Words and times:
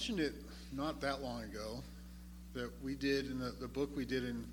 mentioned 0.00 0.20
it 0.20 0.32
not 0.72 0.98
that 0.98 1.20
long 1.20 1.42
ago 1.42 1.82
that 2.54 2.70
we 2.82 2.94
did 2.94 3.30
in 3.30 3.38
the, 3.38 3.50
the 3.60 3.68
book 3.68 3.94
we 3.94 4.06
did 4.06 4.24
in 4.24 4.46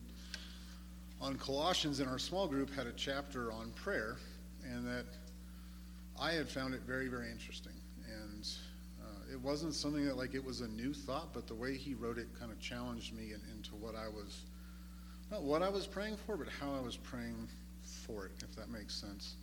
on 1.22 1.38
Colossians 1.38 2.02
in 2.02 2.08
our 2.10 2.20
small 2.20 2.50
group 2.50 2.70
had 2.76 2.86
a 2.86 2.92
chapter 2.92 3.50
on 3.54 3.72
prayer, 3.72 4.18
and 4.66 4.86
that 4.86 5.06
I 6.20 6.34
had 6.34 6.50
found 6.50 6.74
it 6.74 6.82
very, 6.82 7.08
very 7.08 7.32
interesting. 7.32 7.72
And 8.10 8.46
uh, 9.02 9.32
it 9.32 9.40
wasn't 9.40 9.74
something 9.74 10.06
that 10.06 10.18
like 10.18 10.36
it 10.36 10.44
was 10.44 10.60
a 10.60 10.68
new 10.68 10.94
thought, 10.94 11.34
but 11.34 11.48
the 11.48 11.56
way 11.56 11.78
he 11.78 11.94
wrote 11.94 12.18
it 12.18 12.28
kind 12.38 12.52
of 12.52 12.60
challenged 12.60 13.16
me 13.16 13.28
in, 13.28 13.40
into 13.56 13.74
what 13.80 13.96
I 13.96 14.10
was 14.10 14.42
not 15.32 15.44
what 15.44 15.64
I 15.64 15.70
was 15.70 15.88
praying 15.88 16.18
for, 16.26 16.36
but 16.36 16.50
how 16.60 16.76
I 16.76 16.82
was 16.82 16.98
praying 16.98 17.48
for 18.06 18.26
it, 18.26 18.34
if 18.44 18.54
that 18.58 18.70
makes 18.70 18.94
sense. 18.94 19.36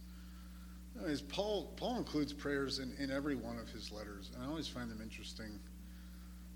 Anyways, 0.98 1.22
Paul 1.22 1.72
Paul 1.76 1.96
includes 1.96 2.34
prayers 2.34 2.78
in, 2.78 2.92
in 2.98 3.10
every 3.10 3.36
one 3.36 3.58
of 3.58 3.70
his 3.70 3.90
letters, 3.90 4.32
and 4.34 4.44
I 4.44 4.46
always 4.46 4.68
find 4.68 4.90
them 4.90 5.00
interesting. 5.00 5.58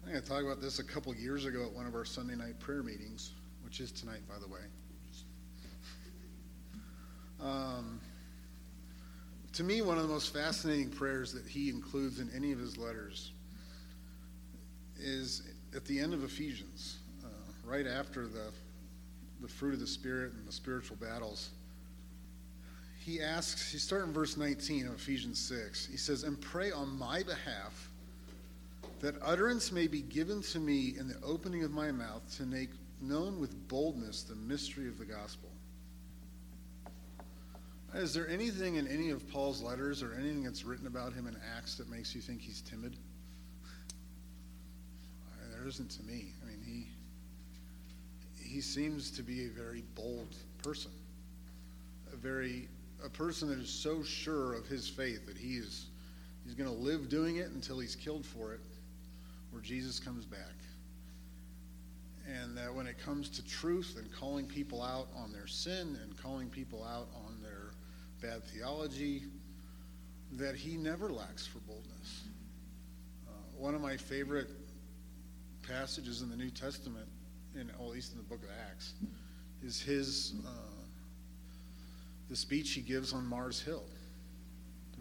I 0.09 0.11
think 0.11 0.25
I 0.25 0.27
talked 0.27 0.45
about 0.47 0.63
this 0.63 0.79
a 0.79 0.85
couple 0.85 1.15
years 1.15 1.45
ago 1.45 1.65
at 1.65 1.71
one 1.71 1.85
of 1.85 1.95
our 1.95 2.07
Sunday 2.07 2.35
night 2.35 2.59
prayer 2.59 2.83
meetings, 2.83 3.33
which 3.63 3.79
is 3.79 3.93
tonight, 3.93 4.23
by 4.27 4.37
the 4.39 4.49
way. 4.49 4.61
Um, 7.39 8.01
to 9.53 9.63
me, 9.63 9.83
one 9.83 9.99
of 9.99 10.05
the 10.05 10.09
most 10.09 10.33
fascinating 10.33 10.89
prayers 10.89 11.35
that 11.35 11.47
he 11.47 11.69
includes 11.69 12.21
in 12.21 12.31
any 12.35 12.53
of 12.53 12.59
his 12.59 12.79
letters 12.79 13.33
is 14.99 15.43
at 15.77 15.85
the 15.85 16.01
end 16.01 16.15
of 16.15 16.25
Ephesians, 16.25 17.01
uh, 17.23 17.29
right 17.63 17.87
after 17.87 18.27
the, 18.27 18.51
the 19.43 19.49
fruit 19.49 19.75
of 19.75 19.81
the 19.81 19.87
Spirit 19.87 20.33
and 20.33 20.49
the 20.49 20.53
spiritual 20.53 20.97
battles. 20.97 21.51
He 22.99 23.21
asks, 23.21 23.71
he 23.71 23.77
starts 23.77 24.07
in 24.07 24.15
verse 24.15 24.39
19 24.39 24.87
of 24.87 24.95
Ephesians 24.95 25.39
6. 25.39 25.85
He 25.85 25.99
says, 25.99 26.23
And 26.23 26.41
pray 26.41 26.73
on 26.73 26.99
my 26.99 27.23
behalf 27.23 27.91
that 29.01 29.15
utterance 29.23 29.71
may 29.71 29.87
be 29.87 30.03
given 30.03 30.43
to 30.43 30.59
me 30.59 30.95
in 30.99 31.09
the 31.09 31.21
opening 31.23 31.63
of 31.65 31.71
my 31.71 31.93
mouth 31.93 32.23
to 32.37 32.45
make 32.45 32.71
known 33.01 33.39
with 33.39 33.69
boldness 33.69 34.23
the 34.23 34.35
mystery 34.35 34.89
of 34.89 34.99
the 34.99 35.05
gospel 35.05 35.51
is 37.95 38.13
there 38.13 38.29
anything 38.29 38.77
in 38.77 38.87
any 38.87 39.11
of 39.11 39.29
Paul's 39.31 39.63
letters 39.63 40.03
or 40.03 40.15
anything 40.15 40.43
that's 40.43 40.65
written 40.65 40.87
about 40.87 41.13
him 41.15 41.27
in 41.27 41.37
Acts 41.57 41.77
that 41.77 41.89
makes 41.89 42.15
you 42.15 42.21
think 42.21 42.43
he's 42.43 42.61
timid? 42.61 42.97
There 45.51 45.67
isn't 45.67 45.91
to 45.91 46.03
me. 46.05 46.33
I 46.43 46.47
mean, 46.47 46.63
he 46.65 46.87
he 48.45 48.61
seems 48.61 49.11
to 49.13 49.23
be 49.23 49.47
a 49.47 49.49
very 49.49 49.83
bold 49.95 50.37
person, 50.63 50.93
a 52.13 52.17
very 52.17 52.69
a 53.05 53.09
person 53.09 53.49
that 53.49 53.59
is 53.59 53.71
so 53.71 54.03
sure 54.03 54.55
of 54.55 54.67
his 54.67 54.89
faith 54.89 55.27
that 55.27 55.37
he 55.37 55.55
is 55.57 55.87
he's 56.45 56.55
going 56.55 56.71
to 56.71 56.77
live 56.77 57.09
doing 57.09 57.37
it 57.37 57.49
until 57.49 57.79
he's 57.79 57.97
killed 57.97 58.25
for 58.25 58.53
it, 58.53 58.61
where 59.59 59.65
Jesus 59.65 59.99
comes 59.99 60.25
back. 60.25 60.55
And 62.29 62.57
that 62.57 62.73
when 62.73 62.87
it 62.87 62.97
comes 62.97 63.29
to 63.31 63.45
truth 63.45 63.97
and 63.99 64.09
calling 64.13 64.47
people 64.47 64.85
out 64.85 65.09
on 65.17 65.33
their 65.33 65.49
sin 65.49 65.99
and 66.01 66.17
calling 66.17 66.49
people 66.49 66.85
out 66.85 67.09
on 67.27 67.43
their 67.43 67.73
bad 68.23 68.45
theology, 68.45 69.25
that 70.33 70.55
he 70.55 70.77
never 70.77 71.11
lacks 71.11 71.45
for 71.45 71.59
boldness. 71.61 72.23
Uh, 73.27 73.33
one 73.57 73.75
of 73.75 73.81
my 73.81 73.97
favorite 73.97 74.51
passages 75.67 76.23
in 76.23 76.31
the 76.31 76.37
New 76.37 76.51
Testament, 76.51 77.09
in, 77.57 77.69
at 77.69 77.81
least 77.81 78.13
in 78.13 78.19
the 78.19 78.25
book 78.25 78.45
of 78.45 78.51
Acts, 78.71 78.93
is 79.65 79.81
his 79.81 80.35
uh, 80.47 80.51
the 82.31 82.37
speech 82.37 82.75
he 82.75 82.81
gives 82.81 83.13
on 83.13 83.27
Mars 83.27 83.61
Hill. 83.61 83.83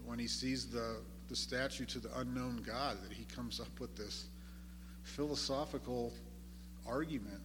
When 0.04 0.18
he 0.18 0.28
sees 0.28 0.66
the, 0.66 0.96
the 1.28 1.36
statue 1.36 1.86
to 1.86 2.00
the 2.00 2.18
unknown 2.18 2.64
God, 2.66 2.98
that 3.04 3.12
he 3.12 3.26
comes 3.26 3.60
up 3.60 3.80
with 3.80 3.96
this 3.96 4.28
philosophical 5.08 6.14
argument 6.86 7.42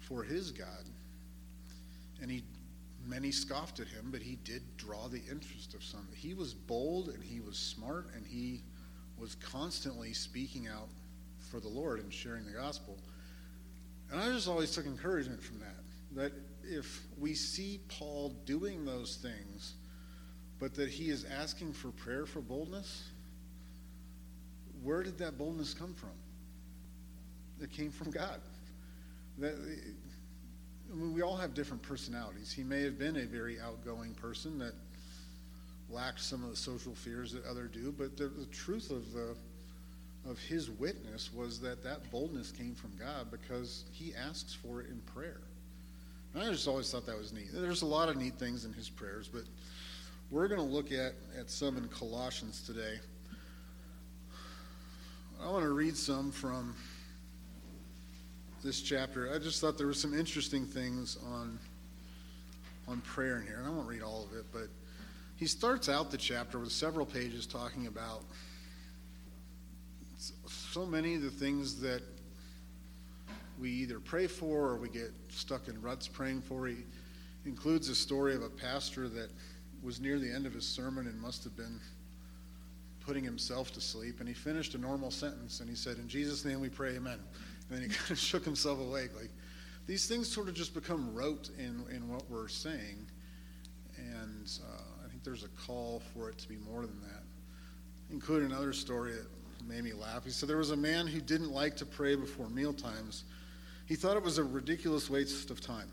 for 0.00 0.22
his 0.22 0.50
God. 0.50 0.84
And 2.20 2.30
he 2.30 2.42
Many 3.06 3.30
scoffed 3.30 3.80
at 3.80 3.88
him, 3.88 4.08
but 4.10 4.20
he 4.20 4.36
did 4.44 4.62
draw 4.76 5.08
the 5.08 5.22
interest 5.30 5.74
of 5.74 5.82
some. 5.82 6.06
He 6.14 6.34
was 6.34 6.52
bold 6.52 7.08
and 7.08 7.22
he 7.22 7.40
was 7.40 7.56
smart 7.56 8.08
and 8.14 8.26
he 8.26 8.62
was 9.18 9.34
constantly 9.36 10.12
speaking 10.12 10.68
out 10.68 10.88
for 11.50 11.60
the 11.60 11.68
Lord 11.68 12.00
and 12.00 12.12
sharing 12.12 12.44
the 12.44 12.52
gospel. 12.52 12.98
And 14.10 14.20
I 14.20 14.30
just 14.30 14.48
always 14.48 14.70
took 14.70 14.86
encouragement 14.86 15.42
from 15.42 15.60
that. 15.60 15.76
That 16.14 16.32
if 16.62 17.02
we 17.18 17.34
see 17.34 17.80
Paul 17.88 18.34
doing 18.44 18.84
those 18.84 19.16
things, 19.16 19.74
but 20.58 20.74
that 20.74 20.90
he 20.90 21.08
is 21.08 21.24
asking 21.24 21.72
for 21.72 21.88
prayer 21.88 22.26
for 22.26 22.40
boldness, 22.40 23.08
where 24.82 25.02
did 25.02 25.16
that 25.18 25.38
boldness 25.38 25.72
come 25.72 25.94
from? 25.94 26.10
It 27.60 27.72
came 27.72 27.90
from 27.90 28.10
God. 28.10 28.40
That 29.38 29.54
I 30.90 30.94
mean, 30.94 31.14
we 31.14 31.22
all 31.22 31.36
have 31.36 31.54
different 31.54 31.82
personalities. 31.82 32.52
He 32.52 32.62
may 32.62 32.82
have 32.82 32.98
been 32.98 33.16
a 33.16 33.26
very 33.26 33.60
outgoing 33.60 34.14
person 34.14 34.58
that 34.58 34.74
lacked 35.90 36.20
some 36.20 36.42
of 36.44 36.50
the 36.50 36.56
social 36.56 36.94
fears 36.94 37.32
that 37.32 37.44
other 37.44 37.64
do, 37.64 37.92
but 37.96 38.16
the, 38.16 38.28
the 38.28 38.46
truth 38.46 38.90
of 38.90 39.12
the 39.12 39.34
of 40.28 40.38
his 40.38 40.70
witness 40.70 41.32
was 41.32 41.60
that 41.60 41.82
that 41.82 42.10
boldness 42.10 42.52
came 42.52 42.74
from 42.74 42.90
God 42.98 43.30
because 43.30 43.84
he 43.90 44.12
asks 44.14 44.52
for 44.52 44.82
it 44.82 44.90
in 44.90 45.00
prayer. 45.14 45.40
And 46.34 46.42
I 46.42 46.50
just 46.50 46.68
always 46.68 46.90
thought 46.90 47.06
that 47.06 47.16
was 47.16 47.32
neat. 47.32 47.48
There's 47.52 47.82
a 47.82 47.86
lot 47.86 48.08
of 48.08 48.16
neat 48.16 48.34
things 48.34 48.64
in 48.64 48.72
his 48.72 48.88
prayers, 48.88 49.28
but 49.32 49.42
we're 50.30 50.46
going 50.46 50.60
to 50.60 50.66
look 50.66 50.92
at, 50.92 51.14
at 51.38 51.50
some 51.50 51.76
in 51.76 51.88
Colossians 51.88 52.62
today. 52.66 53.00
I 55.42 55.48
want 55.48 55.64
to 55.64 55.72
read 55.72 55.96
some 55.96 56.30
from 56.30 56.76
this 58.62 58.82
chapter, 58.82 59.32
I 59.32 59.38
just 59.38 59.60
thought 59.60 59.78
there 59.78 59.86
were 59.86 59.94
some 59.94 60.12
interesting 60.12 60.66
things 60.66 61.16
on 61.26 61.58
on 62.88 63.00
prayer 63.02 63.36
in 63.38 63.46
here, 63.46 63.56
and 63.58 63.66
I 63.66 63.70
won't 63.70 63.88
read 63.88 64.02
all 64.02 64.24
of 64.24 64.36
it, 64.36 64.44
but 64.52 64.68
he 65.36 65.46
starts 65.46 65.88
out 65.88 66.10
the 66.10 66.18
chapter 66.18 66.58
with 66.58 66.72
several 66.72 67.06
pages 67.06 67.46
talking 67.46 67.86
about 67.86 68.24
so 70.46 70.84
many 70.84 71.14
of 71.14 71.22
the 71.22 71.30
things 71.30 71.80
that 71.80 72.02
we 73.60 73.70
either 73.70 74.00
pray 74.00 74.26
for 74.26 74.68
or 74.68 74.76
we 74.76 74.88
get 74.88 75.12
stuck 75.28 75.68
in 75.68 75.80
ruts 75.80 76.08
praying 76.08 76.42
for. 76.42 76.66
He 76.66 76.78
includes 77.46 77.88
a 77.88 77.94
story 77.94 78.34
of 78.34 78.42
a 78.42 78.48
pastor 78.48 79.08
that 79.08 79.30
was 79.82 80.00
near 80.00 80.18
the 80.18 80.30
end 80.30 80.46
of 80.46 80.52
his 80.52 80.66
sermon 80.66 81.06
and 81.06 81.18
must 81.20 81.44
have 81.44 81.56
been 81.56 81.80
putting 83.00 83.24
himself 83.24 83.72
to 83.72 83.80
sleep. 83.80 84.20
And 84.20 84.28
he 84.28 84.34
finished 84.34 84.74
a 84.74 84.78
normal 84.78 85.10
sentence 85.10 85.60
and 85.60 85.68
he 85.68 85.76
said, 85.76 85.98
In 85.98 86.08
Jesus' 86.08 86.44
name 86.44 86.60
we 86.60 86.68
pray, 86.68 86.96
amen. 86.96 87.18
And 87.70 87.78
then 87.78 87.88
he 87.88 87.94
kind 87.96 88.10
of 88.10 88.18
shook 88.18 88.44
himself 88.44 88.80
awake. 88.80 89.10
Like 89.18 89.30
these 89.86 90.06
things 90.06 90.28
sort 90.28 90.48
of 90.48 90.54
just 90.54 90.74
become 90.74 91.14
rote 91.14 91.50
in, 91.58 91.84
in 91.94 92.08
what 92.08 92.28
we're 92.30 92.48
saying. 92.48 93.06
And 93.96 94.50
uh, 94.62 95.04
I 95.04 95.08
think 95.08 95.22
there's 95.24 95.44
a 95.44 95.48
call 95.48 96.02
for 96.12 96.28
it 96.28 96.38
to 96.38 96.48
be 96.48 96.56
more 96.56 96.82
than 96.82 97.00
that. 97.02 97.22
Include 98.10 98.42
another 98.42 98.72
story 98.72 99.12
that 99.12 99.26
made 99.66 99.84
me 99.84 99.92
laugh. 99.92 100.24
He 100.24 100.30
said 100.30 100.48
there 100.48 100.56
was 100.56 100.70
a 100.70 100.76
man 100.76 101.06
who 101.06 101.20
didn't 101.20 101.52
like 101.52 101.76
to 101.76 101.86
pray 101.86 102.16
before 102.16 102.48
meal 102.48 102.72
times. 102.72 103.24
He 103.86 103.94
thought 103.94 104.16
it 104.16 104.22
was 104.22 104.38
a 104.38 104.44
ridiculous 104.44 105.10
waste 105.10 105.50
of 105.50 105.60
time. 105.60 105.88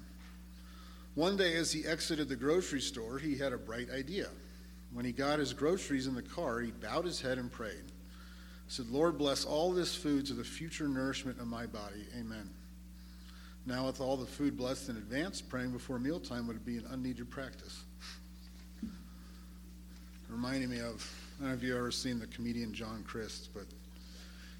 One 1.15 1.35
day, 1.35 1.55
as 1.55 1.71
he 1.71 1.85
exited 1.85 2.29
the 2.29 2.35
grocery 2.35 2.81
store, 2.81 3.17
he 3.17 3.35
had 3.35 3.51
a 3.51 3.57
bright 3.57 3.89
idea. 3.89 4.27
When 4.93 5.03
he 5.03 5.11
got 5.11 5.39
his 5.39 5.51
groceries 5.51 6.05
in 6.07 6.13
the 6.13 6.21
car, 6.21 6.59
he 6.59 6.71
bowed 6.71 7.05
his 7.05 7.19
head 7.19 7.39
and 7.39 7.51
prayed 7.51 7.91
said, 8.67 8.89
Lord, 8.89 9.17
bless 9.17 9.45
all 9.45 9.71
this 9.71 9.95
food 9.95 10.25
to 10.27 10.33
the 10.33 10.43
future 10.43 10.87
nourishment 10.87 11.39
of 11.39 11.47
my 11.47 11.65
body. 11.65 12.05
Amen. 12.17 12.49
Now, 13.65 13.85
with 13.85 13.99
all 13.99 14.15
the 14.15 14.25
food 14.25 14.57
blessed 14.57 14.89
in 14.89 14.97
advance, 14.97 15.41
praying 15.41 15.71
before 15.71 15.99
mealtime 15.99 16.47
would 16.47 16.65
be 16.65 16.77
an 16.77 16.85
unneeded 16.89 17.29
practice. 17.29 17.83
Reminding 20.29 20.69
me 20.69 20.79
of, 20.79 21.09
I 21.39 21.43
don't 21.43 21.49
know 21.49 21.55
if 21.55 21.63
you've 21.63 21.77
ever 21.77 21.91
seen 21.91 22.19
the 22.19 22.27
comedian 22.27 22.73
John 22.73 23.03
Crist, 23.07 23.49
but 23.53 23.65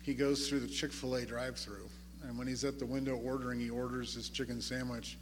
he 0.04 0.14
goes 0.14 0.48
through 0.48 0.62
the 0.62 0.68
Chick 0.68 0.92
fil 0.92 1.16
A 1.16 1.26
drive 1.26 1.58
through. 1.58 1.90
And 2.24 2.38
when 2.38 2.48
he's 2.48 2.64
at 2.64 2.80
the 2.80 2.86
window 2.86 3.16
ordering, 3.16 3.60
he 3.60 3.70
orders 3.70 4.14
his 4.14 4.30
chicken 4.30 4.62
sandwich. 4.62 5.18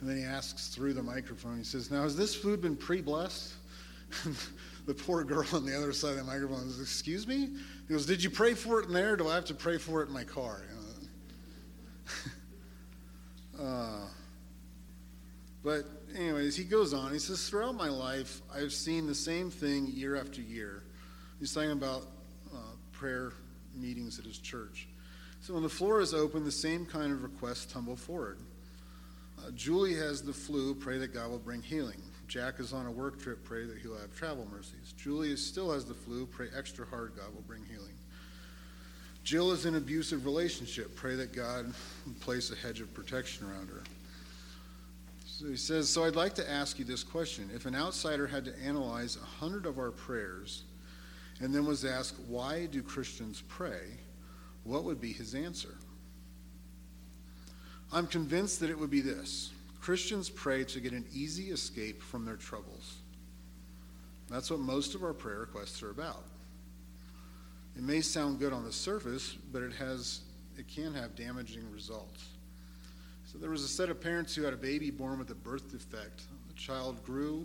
And 0.00 0.08
then 0.08 0.16
he 0.16 0.24
asks 0.24 0.68
through 0.68 0.94
the 0.94 1.02
microphone, 1.02 1.58
he 1.58 1.64
says, 1.64 1.90
Now, 1.90 2.02
has 2.02 2.16
this 2.16 2.34
food 2.34 2.60
been 2.60 2.76
pre 2.76 3.00
blessed? 3.00 3.54
the 4.86 4.94
poor 4.94 5.24
girl 5.24 5.46
on 5.52 5.64
the 5.64 5.76
other 5.76 5.92
side 5.92 6.12
of 6.12 6.16
the 6.16 6.24
microphone 6.24 6.68
says, 6.70 6.80
Excuse 6.80 7.26
me? 7.26 7.48
He 7.86 7.92
goes, 7.92 8.06
Did 8.06 8.22
you 8.22 8.30
pray 8.30 8.54
for 8.54 8.80
it 8.80 8.86
in 8.86 8.92
there? 8.92 9.16
do 9.16 9.28
I 9.28 9.34
have 9.34 9.44
to 9.46 9.54
pray 9.54 9.78
for 9.78 10.02
it 10.02 10.08
in 10.08 10.14
my 10.14 10.24
car? 10.24 10.62
You 10.68 10.76
know? 13.60 13.64
uh, 13.70 14.06
but, 15.64 15.84
anyways, 16.16 16.56
he 16.56 16.64
goes 16.64 16.92
on. 16.92 17.12
He 17.12 17.18
says, 17.18 17.48
Throughout 17.48 17.74
my 17.74 17.88
life, 17.88 18.42
I've 18.54 18.72
seen 18.72 19.06
the 19.06 19.14
same 19.14 19.50
thing 19.50 19.86
year 19.88 20.16
after 20.16 20.40
year. 20.40 20.82
He's 21.38 21.52
talking 21.52 21.72
about 21.72 22.08
uh, 22.52 22.58
prayer 22.92 23.32
meetings 23.74 24.18
at 24.18 24.24
his 24.24 24.38
church. 24.38 24.88
So 25.40 25.54
when 25.54 25.62
the 25.62 25.68
floor 25.68 26.00
is 26.00 26.14
open, 26.14 26.44
the 26.44 26.52
same 26.52 26.86
kind 26.86 27.12
of 27.12 27.22
requests 27.22 27.66
tumble 27.66 27.96
forward. 27.96 28.38
Uh, 29.38 29.50
Julie 29.52 29.94
has 29.94 30.22
the 30.22 30.32
flu, 30.32 30.74
pray 30.74 30.98
that 30.98 31.12
God 31.12 31.30
will 31.30 31.38
bring 31.38 31.62
healing. 31.62 32.00
Jack 32.32 32.60
is 32.60 32.72
on 32.72 32.86
a 32.86 32.90
work 32.90 33.20
trip, 33.20 33.44
pray 33.44 33.66
that 33.66 33.76
he'll 33.76 33.98
have 33.98 34.16
travel 34.16 34.48
mercies. 34.50 34.94
Julie 34.96 35.36
still 35.36 35.70
has 35.70 35.84
the 35.84 35.92
flu, 35.92 36.24
pray 36.24 36.48
extra 36.56 36.86
hard, 36.86 37.12
God 37.14 37.26
will 37.34 37.42
bring 37.42 37.62
healing. 37.66 37.92
Jill 39.22 39.52
is 39.52 39.66
in 39.66 39.74
an 39.74 39.82
abusive 39.82 40.24
relationship. 40.24 40.96
Pray 40.96 41.14
that 41.16 41.34
God 41.34 41.74
place 42.20 42.50
a 42.50 42.56
hedge 42.56 42.80
of 42.80 42.92
protection 42.94 43.46
around 43.46 43.68
her. 43.68 43.82
So 45.26 45.46
he 45.46 45.58
says, 45.58 45.90
So 45.90 46.04
I'd 46.04 46.16
like 46.16 46.34
to 46.36 46.50
ask 46.50 46.78
you 46.78 46.86
this 46.86 47.04
question. 47.04 47.50
If 47.54 47.66
an 47.66 47.74
outsider 47.74 48.26
had 48.26 48.46
to 48.46 48.58
analyze 48.64 49.18
a 49.18 49.26
hundred 49.26 49.66
of 49.66 49.78
our 49.78 49.90
prayers 49.90 50.62
and 51.42 51.54
then 51.54 51.66
was 51.66 51.84
asked, 51.84 52.18
Why 52.28 52.64
do 52.64 52.82
Christians 52.82 53.42
pray? 53.46 53.82
what 54.64 54.84
would 54.84 55.02
be 55.02 55.12
his 55.12 55.34
answer? 55.34 55.74
I'm 57.92 58.06
convinced 58.06 58.60
that 58.60 58.70
it 58.70 58.78
would 58.78 58.90
be 58.90 59.02
this 59.02 59.50
Christians 59.82 60.30
pray 60.30 60.62
to 60.62 60.80
get 60.80 60.92
an 60.92 61.04
easy 61.12 61.50
escape 61.50 62.02
from 62.02 62.24
their 62.24 62.36
troubles. 62.36 62.98
That's 64.30 64.48
what 64.48 64.60
most 64.60 64.94
of 64.94 65.02
our 65.02 65.12
prayer 65.12 65.40
requests 65.40 65.82
are 65.82 65.90
about. 65.90 66.22
It 67.76 67.82
may 67.82 68.00
sound 68.00 68.38
good 68.38 68.52
on 68.52 68.64
the 68.64 68.72
surface, 68.72 69.36
but 69.52 69.60
it 69.60 69.72
has 69.72 70.20
it 70.56 70.68
can 70.68 70.94
have 70.94 71.16
damaging 71.16 71.68
results. 71.72 72.28
So 73.24 73.38
there 73.38 73.50
was 73.50 73.64
a 73.64 73.68
set 73.68 73.88
of 73.88 74.00
parents 74.00 74.36
who 74.36 74.42
had 74.44 74.52
a 74.52 74.58
baby 74.58 74.90
born 74.90 75.18
with 75.18 75.30
a 75.30 75.34
birth 75.34 75.72
defect. 75.72 76.22
The 76.46 76.54
child 76.54 77.02
grew 77.04 77.44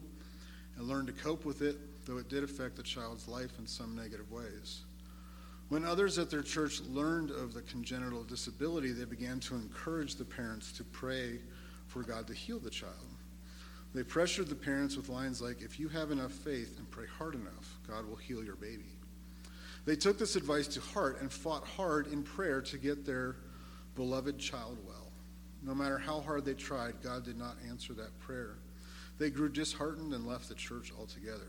and 0.77 0.87
learned 0.87 1.07
to 1.07 1.13
cope 1.13 1.43
with 1.43 1.63
it, 1.63 2.05
though 2.05 2.17
it 2.17 2.29
did 2.29 2.43
affect 2.43 2.75
the 2.75 2.83
child's 2.83 3.27
life 3.27 3.57
in 3.57 3.65
some 3.65 3.95
negative 3.95 4.31
ways. 4.31 4.81
When 5.69 5.83
others 5.83 6.19
at 6.19 6.29
their 6.29 6.43
church 6.43 6.81
learned 6.81 7.31
of 7.31 7.53
the 7.53 7.61
congenital 7.63 8.23
disability, 8.23 8.91
they 8.91 9.05
began 9.05 9.39
to 9.41 9.55
encourage 9.55 10.15
the 10.15 10.25
parents 10.25 10.71
to 10.73 10.83
pray 10.83 11.39
for 11.97 12.07
God 12.07 12.27
to 12.27 12.33
heal 12.33 12.59
the 12.59 12.69
child. 12.69 12.93
They 13.93 14.03
pressured 14.03 14.49
the 14.49 14.55
parents 14.55 14.95
with 14.95 15.09
lines 15.09 15.41
like, 15.41 15.61
If 15.61 15.79
you 15.79 15.87
have 15.89 16.11
enough 16.11 16.31
faith 16.31 16.77
and 16.77 16.89
pray 16.91 17.07
hard 17.17 17.33
enough, 17.33 17.79
God 17.87 18.07
will 18.07 18.15
heal 18.15 18.43
your 18.43 18.55
baby. 18.55 18.91
They 19.85 19.95
took 19.95 20.19
this 20.19 20.35
advice 20.35 20.67
to 20.69 20.81
heart 20.81 21.21
and 21.21 21.31
fought 21.31 21.65
hard 21.65 22.07
in 22.07 22.21
prayer 22.21 22.61
to 22.61 22.77
get 22.77 23.05
their 23.05 23.37
beloved 23.95 24.37
child 24.37 24.77
well. 24.85 25.11
No 25.63 25.73
matter 25.73 25.97
how 25.97 26.19
hard 26.19 26.45
they 26.45 26.53
tried, 26.53 27.01
God 27.01 27.25
did 27.25 27.37
not 27.37 27.55
answer 27.67 27.93
that 27.93 28.19
prayer. 28.19 28.57
They 29.17 29.31
grew 29.31 29.49
disheartened 29.49 30.13
and 30.13 30.27
left 30.27 30.49
the 30.49 30.55
church 30.55 30.91
altogether. 30.97 31.47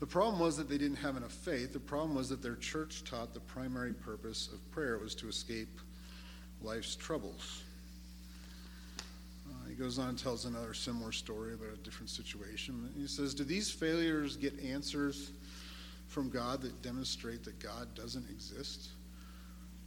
The 0.00 0.06
problem 0.06 0.40
was 0.40 0.58
that 0.58 0.68
they 0.68 0.76
didn't 0.76 0.96
have 0.96 1.16
enough 1.16 1.32
faith. 1.32 1.72
The 1.72 1.80
problem 1.80 2.14
was 2.14 2.28
that 2.28 2.42
their 2.42 2.56
church 2.56 3.04
taught 3.04 3.32
the 3.32 3.40
primary 3.40 3.94
purpose 3.94 4.50
of 4.52 4.70
prayer 4.72 4.98
was 4.98 5.14
to 5.14 5.28
escape 5.28 5.80
life's 6.60 6.96
troubles. 6.96 7.62
He 9.74 9.82
goes 9.82 9.98
on 9.98 10.10
and 10.10 10.16
tells 10.16 10.44
another 10.44 10.72
similar 10.72 11.10
story 11.10 11.54
about 11.54 11.74
a 11.74 11.78
different 11.78 12.08
situation. 12.08 12.92
He 12.96 13.08
says, 13.08 13.34
Do 13.34 13.42
these 13.42 13.72
failures 13.72 14.36
get 14.36 14.56
answers 14.60 15.32
from 16.06 16.30
God 16.30 16.62
that 16.62 16.80
demonstrate 16.80 17.42
that 17.42 17.58
God 17.58 17.92
doesn't 17.96 18.24
exist? 18.30 18.90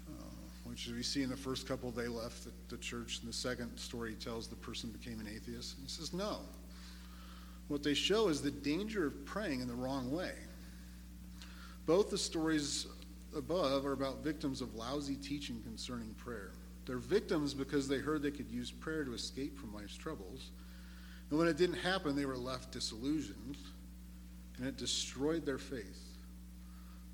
Uh, 0.09 0.23
which 0.65 0.89
we 0.89 1.01
see 1.01 1.23
in 1.23 1.29
the 1.29 1.37
first 1.37 1.69
couple 1.69 1.89
they 1.91 2.09
left 2.09 2.43
the, 2.43 2.51
the 2.67 2.77
church. 2.81 3.19
In 3.21 3.27
the 3.27 3.33
second 3.33 3.77
story, 3.77 4.09
he 4.09 4.15
tells 4.17 4.49
the 4.49 4.57
person 4.57 4.89
became 4.89 5.21
an 5.21 5.27
atheist. 5.33 5.77
He 5.81 5.87
says, 5.87 6.11
No. 6.11 6.39
What 7.69 7.81
they 7.81 7.93
show 7.93 8.27
is 8.27 8.41
the 8.41 8.51
danger 8.51 9.07
of 9.07 9.25
praying 9.25 9.61
in 9.61 9.69
the 9.69 9.73
wrong 9.73 10.11
way. 10.11 10.33
Both 11.85 12.09
the 12.09 12.17
stories 12.17 12.87
above 13.33 13.85
are 13.85 13.93
about 13.93 14.21
victims 14.21 14.59
of 14.59 14.75
lousy 14.75 15.15
teaching 15.15 15.61
concerning 15.63 16.13
prayer. 16.15 16.51
They're 16.87 16.97
victims 16.97 17.53
because 17.53 17.87
they 17.87 17.97
heard 17.97 18.21
they 18.21 18.31
could 18.31 18.49
use 18.49 18.71
prayer 18.71 19.03
to 19.03 19.13
escape 19.13 19.59
from 19.59 19.73
life's 19.73 19.97
troubles. 19.97 20.51
And 21.29 21.37
when 21.37 21.49
it 21.49 21.57
didn't 21.57 21.75
happen, 21.75 22.15
they 22.15 22.25
were 22.25 22.37
left 22.37 22.71
disillusioned, 22.71 23.57
and 24.57 24.65
it 24.65 24.77
destroyed 24.77 25.45
their 25.45 25.57
faith. 25.57 26.01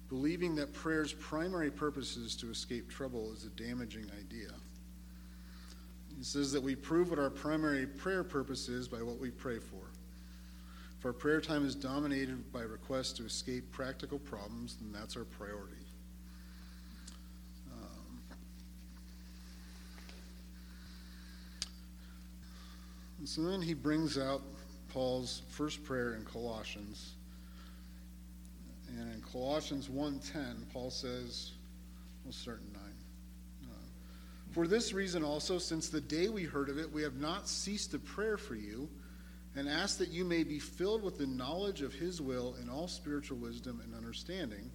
Believing 0.09 0.55
that 0.55 0.73
prayer's 0.73 1.13
primary 1.13 1.71
purpose 1.71 2.17
is 2.17 2.35
to 2.35 2.51
escape 2.51 2.87
trouble 2.87 3.33
is 3.33 3.45
a 3.45 3.49
damaging 3.49 4.05
idea. 4.19 4.51
He 6.15 6.23
says 6.23 6.51
that 6.51 6.61
we 6.61 6.75
prove 6.75 7.09
what 7.09 7.17
our 7.17 7.31
primary 7.31 7.87
prayer 7.87 8.23
purpose 8.23 8.69
is 8.69 8.87
by 8.87 9.01
what 9.01 9.19
we 9.19 9.31
pray 9.31 9.57
for. 9.57 9.81
If 10.99 11.05
our 11.05 11.13
prayer 11.13 11.41
time 11.41 11.65
is 11.65 11.73
dominated 11.73 12.53
by 12.53 12.61
requests 12.61 13.13
to 13.13 13.25
escape 13.25 13.71
practical 13.71 14.19
problems, 14.19 14.77
then 14.79 14.91
that's 14.91 15.17
our 15.17 15.25
priority. 15.25 15.82
So 23.25 23.41
then 23.41 23.61
he 23.61 23.73
brings 23.73 24.17
out 24.17 24.41
Paul's 24.89 25.41
first 25.49 25.83
prayer 25.83 26.15
in 26.15 26.25
Colossians. 26.25 27.15
And 28.89 29.13
in 29.13 29.21
Colossians 29.21 29.89
1:10, 29.89 30.69
Paul 30.71 30.91
says, 30.91 31.53
we'll 32.23 32.33
start 32.33 32.61
in 32.61 32.73
9. 32.73 32.81
Uh, 33.63 33.67
for 34.51 34.67
this 34.67 34.93
reason 34.93 35.23
also, 35.23 35.57
since 35.57 35.89
the 35.89 36.01
day 36.01 36.29
we 36.29 36.43
heard 36.43 36.69
of 36.69 36.77
it, 36.77 36.91
we 36.91 37.01
have 37.01 37.15
not 37.15 37.49
ceased 37.49 37.91
to 37.91 37.99
pray 37.99 38.35
for 38.37 38.55
you 38.55 38.89
and 39.55 39.67
ask 39.67 39.97
that 39.99 40.09
you 40.09 40.25
may 40.25 40.43
be 40.43 40.59
filled 40.59 41.03
with 41.03 41.17
the 41.17 41.27
knowledge 41.27 41.81
of 41.81 41.93
his 41.93 42.21
will 42.21 42.55
in 42.61 42.69
all 42.69 42.87
spiritual 42.87 43.37
wisdom 43.37 43.81
and 43.83 43.93
understanding, 43.95 44.71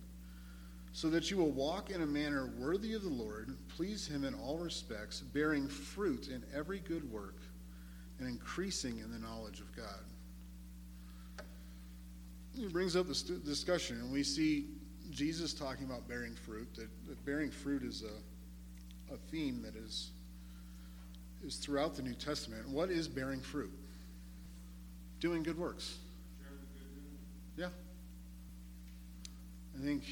so 0.93 1.11
that 1.11 1.31
you 1.31 1.37
will 1.37 1.51
walk 1.51 1.91
in 1.91 2.03
a 2.03 2.07
manner 2.07 2.51
worthy 2.59 2.95
of 2.95 3.03
the 3.03 3.09
Lord, 3.09 3.57
please 3.77 4.07
him 4.07 4.25
in 4.25 4.35
all 4.35 4.59
respects, 4.59 5.21
bearing 5.21 5.69
fruit 5.69 6.29
in 6.29 6.45
every 6.55 6.79
good 6.81 7.11
work, 7.11 7.37
and 8.19 8.29
increasing 8.29 8.99
in 8.99 9.11
the 9.11 9.19
knowledge 9.19 9.61
of 9.61 9.75
God. 9.77 11.45
He 12.57 12.67
brings 12.67 12.97
up 12.97 13.07
this 13.07 13.23
discussion, 13.23 13.99
and 14.01 14.13
we 14.13 14.23
see 14.23 14.67
Jesus 15.11 15.55
talking 15.55 15.87
about 15.87 16.09
bearing 16.09 16.35
fruit, 16.35 16.69
that, 16.75 16.89
that 17.09 17.25
bearing 17.25 17.51
fruit 17.51 17.83
is 17.83 18.03
a, 18.03 19.15
a 19.15 19.17
theme 19.31 19.63
that 19.63 19.77
is, 19.77 20.11
is 21.45 21.57
throughout 21.57 21.95
the 21.95 22.03
New 22.03 22.15
Testament. 22.15 22.69
What 22.69 22.91
is 22.91 23.07
bearing 23.07 23.41
fruit? 23.41 23.73
doing 25.21 25.43
good 25.43 25.59
works. 25.59 25.99
Yeah. 27.57 27.69
I 29.77 29.85
think 29.85 30.05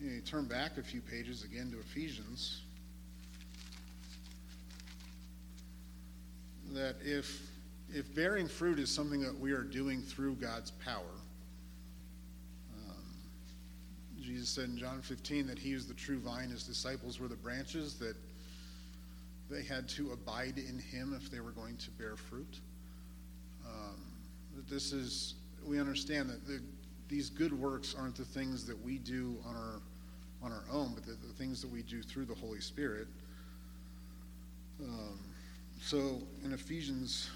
you, 0.00 0.08
know, 0.08 0.14
you 0.16 0.20
turn 0.20 0.46
back 0.46 0.76
a 0.78 0.82
few 0.82 1.00
pages 1.00 1.44
again 1.44 1.70
to 1.70 1.78
Ephesians. 1.78 2.62
That 6.72 6.96
if 7.02 7.50
if 7.94 8.14
bearing 8.14 8.48
fruit 8.48 8.78
is 8.78 8.90
something 8.90 9.20
that 9.20 9.38
we 9.38 9.52
are 9.52 9.62
doing 9.62 10.02
through 10.02 10.34
God's 10.34 10.72
power, 10.72 11.04
um, 12.88 13.04
Jesus 14.20 14.48
said 14.48 14.64
in 14.64 14.76
John 14.76 15.00
15 15.00 15.46
that 15.46 15.58
He 15.58 15.72
is 15.72 15.86
the 15.86 15.94
true 15.94 16.18
vine, 16.18 16.50
His 16.50 16.64
disciples 16.64 17.20
were 17.20 17.28
the 17.28 17.36
branches, 17.36 17.94
that 18.00 18.16
they 19.48 19.62
had 19.62 19.88
to 19.90 20.10
abide 20.10 20.58
in 20.58 20.80
Him 20.80 21.14
if 21.14 21.30
they 21.30 21.38
were 21.38 21.52
going 21.52 21.76
to 21.76 21.90
bear 21.92 22.16
fruit 22.16 22.60
um, 23.66 23.96
that 24.54 24.68
this 24.68 24.92
is, 24.92 25.34
we 25.64 25.80
understand 25.80 26.30
that 26.30 26.46
the, 26.46 26.60
these 27.08 27.30
good 27.30 27.52
works 27.52 27.94
aren't 27.98 28.16
the 28.16 28.24
things 28.24 28.64
that 28.66 28.80
we 28.84 28.98
do 28.98 29.36
on 29.46 29.54
our, 29.54 29.80
on 30.42 30.52
our 30.52 30.64
own, 30.70 30.92
but 30.94 31.04
the, 31.04 31.12
the 31.26 31.32
things 31.34 31.60
that 31.60 31.70
we 31.70 31.82
do 31.82 32.02
through 32.02 32.24
the 32.24 32.34
Holy 32.34 32.60
Spirit. 32.60 33.08
Um, 34.82 35.18
so 35.86 36.18
in 36.44 36.52
Ephesians, 36.52 37.30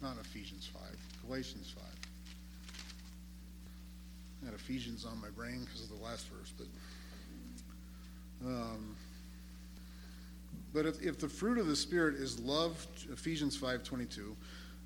not 0.00 0.16
Ephesians 0.18 0.66
5, 0.72 0.82
Galatians 1.26 1.74
5. 1.76 1.84
I 4.40 4.44
had 4.46 4.54
Ephesians 4.54 5.04
on 5.04 5.20
my 5.20 5.28
brain 5.28 5.60
because 5.66 5.82
of 5.82 5.90
the 5.90 6.02
last 6.02 6.26
verse, 6.28 6.54
but 6.56 6.66
um, 8.48 8.96
but 10.72 10.86
if, 10.86 11.02
if 11.02 11.18
the 11.18 11.28
fruit 11.28 11.58
of 11.58 11.66
the 11.66 11.76
Spirit 11.76 12.14
is 12.14 12.40
love, 12.40 12.86
Ephesians 13.12 13.58
5.22, 13.58 14.34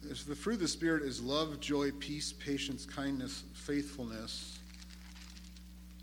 if 0.08 0.26
the 0.26 0.34
fruit 0.34 0.54
of 0.54 0.60
the 0.60 0.68
Spirit 0.68 1.04
is 1.04 1.20
love, 1.20 1.60
joy, 1.60 1.92
peace, 1.92 2.32
patience, 2.32 2.84
kindness, 2.84 3.44
faithfulness, 3.54 4.59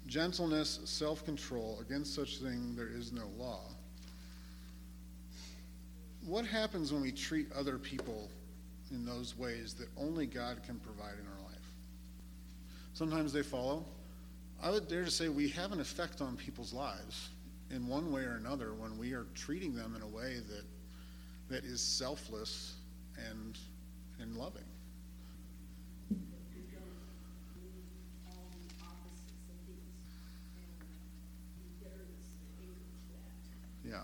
gentleness, 0.08 0.80
self-control, 0.86 1.80
against 1.82 2.16
such 2.16 2.38
thing 2.38 2.76
there 2.76 2.90
is 2.90 3.12
no 3.12 3.28
law. 3.38 3.62
What 6.26 6.46
happens 6.46 6.92
when 6.92 7.02
we 7.02 7.12
treat 7.12 7.52
other 7.54 7.78
people 7.78 8.30
in 8.92 9.06
those 9.06 9.38
ways 9.38 9.74
that 9.76 9.88
only 9.98 10.26
God 10.26 10.62
can 10.66 10.80
provide 10.80 11.14
in 11.14 11.26
our 11.26 11.44
life? 11.46 11.58
Sometimes 12.94 13.32
they 13.32 13.44
follow. 13.44 13.86
I 14.62 14.72
would 14.72 14.88
dare 14.88 15.06
to 15.06 15.12
say 15.12 15.30
we 15.30 15.50
have 15.50 15.72
an 15.72 15.80
effect 15.80 16.22
on 16.22 16.36
people's 16.36 16.74
lives 16.74 17.30
in 17.70 17.88
one 17.88 18.12
way 18.12 18.24
or 18.24 18.36
another 18.36 18.74
when 18.74 18.98
we 18.98 19.14
are 19.14 19.26
treating 19.36 19.76
them 19.76 19.96
in 19.96 20.02
a 20.02 20.08
way 20.08 20.38
that 20.50 20.64
that 21.50 21.64
is 21.64 21.80
selfless 21.80 22.76
and 23.30 23.58
and 24.20 24.36
loving. 24.36 24.64
Yeah. 33.86 34.02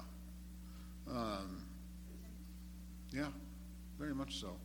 Um, 1.12 1.62
yeah, 3.14 3.28
very 4.00 4.14
much 4.14 4.40
so. 4.40 4.56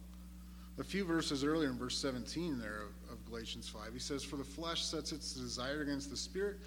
A 0.79 0.85
few 0.85 1.05
verses 1.05 1.45
earlier 1.45 1.69
in 1.69 1.79
verse 1.79 1.99
17 1.99 2.59
there 2.59 2.83
of, 2.83 3.13
of 3.13 3.25
Galatians 3.27 3.69
5. 3.69 3.93
He 3.93 3.99
says, 3.99 4.23
For 4.23 4.37
the 4.37 4.45
flesh 4.45 4.85
sets 4.85 5.13
its 5.13 5.35
desire 5.35 5.83
against 5.83 6.11
the 6.11 6.17
spirit, 6.17 6.59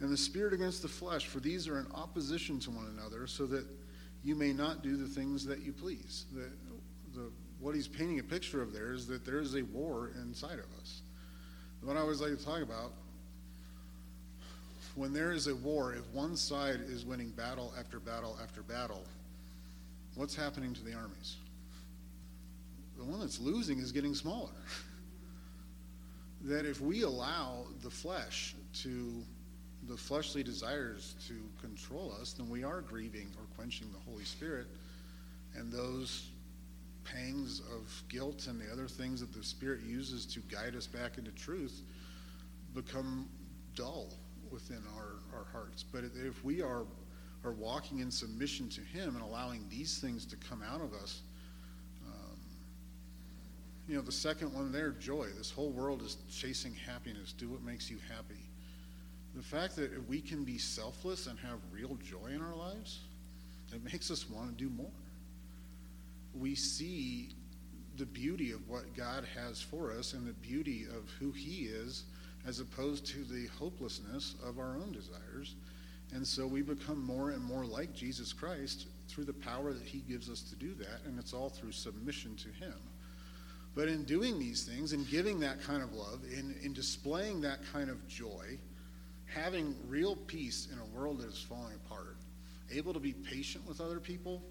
and 0.00 0.12
the 0.12 0.16
spirit 0.16 0.52
against 0.52 0.82
the 0.82 0.88
flesh, 0.88 1.26
for 1.26 1.40
these 1.40 1.68
are 1.68 1.78
in 1.78 1.86
opposition 1.94 2.58
to 2.60 2.70
one 2.70 2.86
another, 2.98 3.26
so 3.26 3.46
that 3.46 3.64
you 4.22 4.34
may 4.34 4.52
not 4.52 4.82
do 4.82 4.96
the 4.96 5.06
things 5.06 5.46
that 5.46 5.60
you 5.60 5.72
please. 5.72 6.26
The, 6.34 6.50
the, 7.14 7.30
what 7.60 7.74
he's 7.74 7.88
painting 7.88 8.18
a 8.18 8.22
picture 8.22 8.60
of 8.60 8.72
there 8.72 8.92
is 8.92 9.06
that 9.06 9.24
there 9.24 9.40
is 9.40 9.54
a 9.54 9.62
war 9.62 10.10
inside 10.20 10.58
of 10.58 10.66
us. 10.80 11.02
What 11.82 11.96
I 11.96 12.00
always 12.00 12.20
like 12.20 12.36
to 12.36 12.44
talk 12.44 12.62
about 12.62 12.92
when 14.96 15.12
there 15.12 15.32
is 15.32 15.46
a 15.46 15.54
war, 15.54 15.94
if 15.94 16.06
one 16.12 16.36
side 16.36 16.80
is 16.88 17.04
winning 17.06 17.30
battle 17.30 17.72
after 17.78 18.00
battle 18.00 18.36
after 18.42 18.62
battle, 18.62 19.04
what's 20.14 20.34
happening 20.34 20.74
to 20.74 20.82
the 20.82 20.94
armies? 20.94 21.36
The 22.98 23.04
one 23.04 23.20
that's 23.20 23.40
losing 23.40 23.78
is 23.78 23.92
getting 23.92 24.14
smaller. 24.14 24.50
that 26.42 26.66
if 26.66 26.80
we 26.80 27.02
allow 27.02 27.66
the 27.82 27.90
flesh 27.90 28.54
to, 28.82 29.22
the 29.88 29.96
fleshly 29.96 30.42
desires 30.42 31.14
to 31.28 31.34
control 31.60 32.14
us, 32.20 32.32
then 32.32 32.48
we 32.48 32.64
are 32.64 32.80
grieving 32.80 33.28
or 33.38 33.44
quenching 33.56 33.90
the 33.92 34.10
Holy 34.10 34.24
Spirit. 34.24 34.66
And 35.54 35.72
those 35.72 36.28
pangs 37.04 37.60
of 37.60 38.02
guilt 38.08 38.46
and 38.46 38.60
the 38.60 38.70
other 38.72 38.86
things 38.88 39.20
that 39.20 39.32
the 39.32 39.42
Spirit 39.42 39.80
uses 39.82 40.26
to 40.26 40.40
guide 40.40 40.76
us 40.76 40.86
back 40.86 41.18
into 41.18 41.30
truth 41.32 41.82
become 42.74 43.28
dull 43.74 44.12
within 44.50 44.82
our, 44.96 45.38
our 45.38 45.46
hearts. 45.52 45.84
But 45.84 46.04
if 46.14 46.44
we 46.44 46.62
are, 46.62 46.84
are 47.44 47.52
walking 47.52 48.00
in 48.00 48.10
submission 48.10 48.68
to 48.68 48.80
Him 48.80 49.16
and 49.16 49.22
allowing 49.22 49.66
these 49.68 49.98
things 49.98 50.26
to 50.26 50.36
come 50.36 50.62
out 50.62 50.80
of 50.80 50.92
us, 50.92 51.22
um, 52.06 52.36
you 53.88 53.94
know, 53.94 54.02
the 54.02 54.12
second 54.12 54.52
one 54.52 54.72
there, 54.72 54.90
joy. 54.90 55.26
This 55.36 55.50
whole 55.50 55.70
world 55.70 56.02
is 56.02 56.16
chasing 56.30 56.74
happiness. 56.74 57.32
Do 57.32 57.48
what 57.48 57.62
makes 57.62 57.90
you 57.90 57.98
happy. 58.08 58.40
The 59.34 59.42
fact 59.42 59.76
that 59.76 60.08
we 60.08 60.20
can 60.20 60.44
be 60.44 60.58
selfless 60.58 61.26
and 61.26 61.38
have 61.38 61.58
real 61.72 61.96
joy 62.02 62.26
in 62.34 62.42
our 62.42 62.54
lives, 62.54 63.00
it 63.72 63.82
makes 63.84 64.10
us 64.10 64.28
want 64.28 64.56
to 64.56 64.64
do 64.64 64.70
more. 64.70 64.90
We 66.38 66.54
see 66.54 67.30
the 67.96 68.06
beauty 68.06 68.52
of 68.52 68.68
what 68.68 68.94
God 68.96 69.24
has 69.34 69.60
for 69.60 69.92
us 69.92 70.12
and 70.12 70.26
the 70.26 70.32
beauty 70.32 70.84
of 70.84 71.08
who 71.18 71.32
He 71.32 71.64
is 71.66 72.04
as 72.46 72.60
opposed 72.60 73.06
to 73.06 73.24
the 73.24 73.46
hopelessness 73.58 74.34
of 74.44 74.58
our 74.58 74.76
own 74.76 74.92
desires. 74.92 75.54
And 76.14 76.26
so 76.26 76.46
we 76.46 76.62
become 76.62 77.04
more 77.04 77.30
and 77.30 77.42
more 77.42 77.64
like 77.64 77.94
Jesus 77.94 78.32
Christ 78.32 78.86
through 79.08 79.24
the 79.24 79.32
power 79.32 79.72
that 79.72 79.82
he 79.82 79.98
gives 79.98 80.28
us 80.28 80.42
to 80.42 80.56
do 80.56 80.74
that, 80.74 81.04
and 81.04 81.18
it's 81.18 81.32
all 81.32 81.48
through 81.48 81.72
submission 81.72 82.36
to 82.36 82.48
him. 82.48 82.74
But 83.74 83.88
in 83.88 84.04
doing 84.04 84.38
these 84.38 84.64
things 84.64 84.92
in 84.92 85.04
giving 85.04 85.38
that 85.40 85.62
kind 85.62 85.82
of 85.82 85.92
love, 85.92 86.20
in, 86.24 86.56
in 86.62 86.72
displaying 86.72 87.40
that 87.42 87.60
kind 87.72 87.88
of 87.88 88.06
joy, 88.08 88.58
having 89.26 89.76
real 89.88 90.16
peace 90.16 90.68
in 90.72 90.78
a 90.78 90.98
world 90.98 91.20
that 91.20 91.28
is 91.28 91.40
falling 91.40 91.74
apart, 91.86 92.16
able 92.72 92.92
to 92.92 93.00
be 93.00 93.12
patient 93.12 93.66
with 93.68 93.80
other 93.80 94.00
people, 94.00 94.42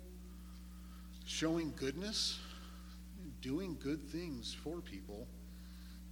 showing 1.25 1.73
goodness, 1.75 2.39
doing 3.41 3.77
good 3.81 4.01
things 4.09 4.55
for 4.63 4.79
people 4.79 5.27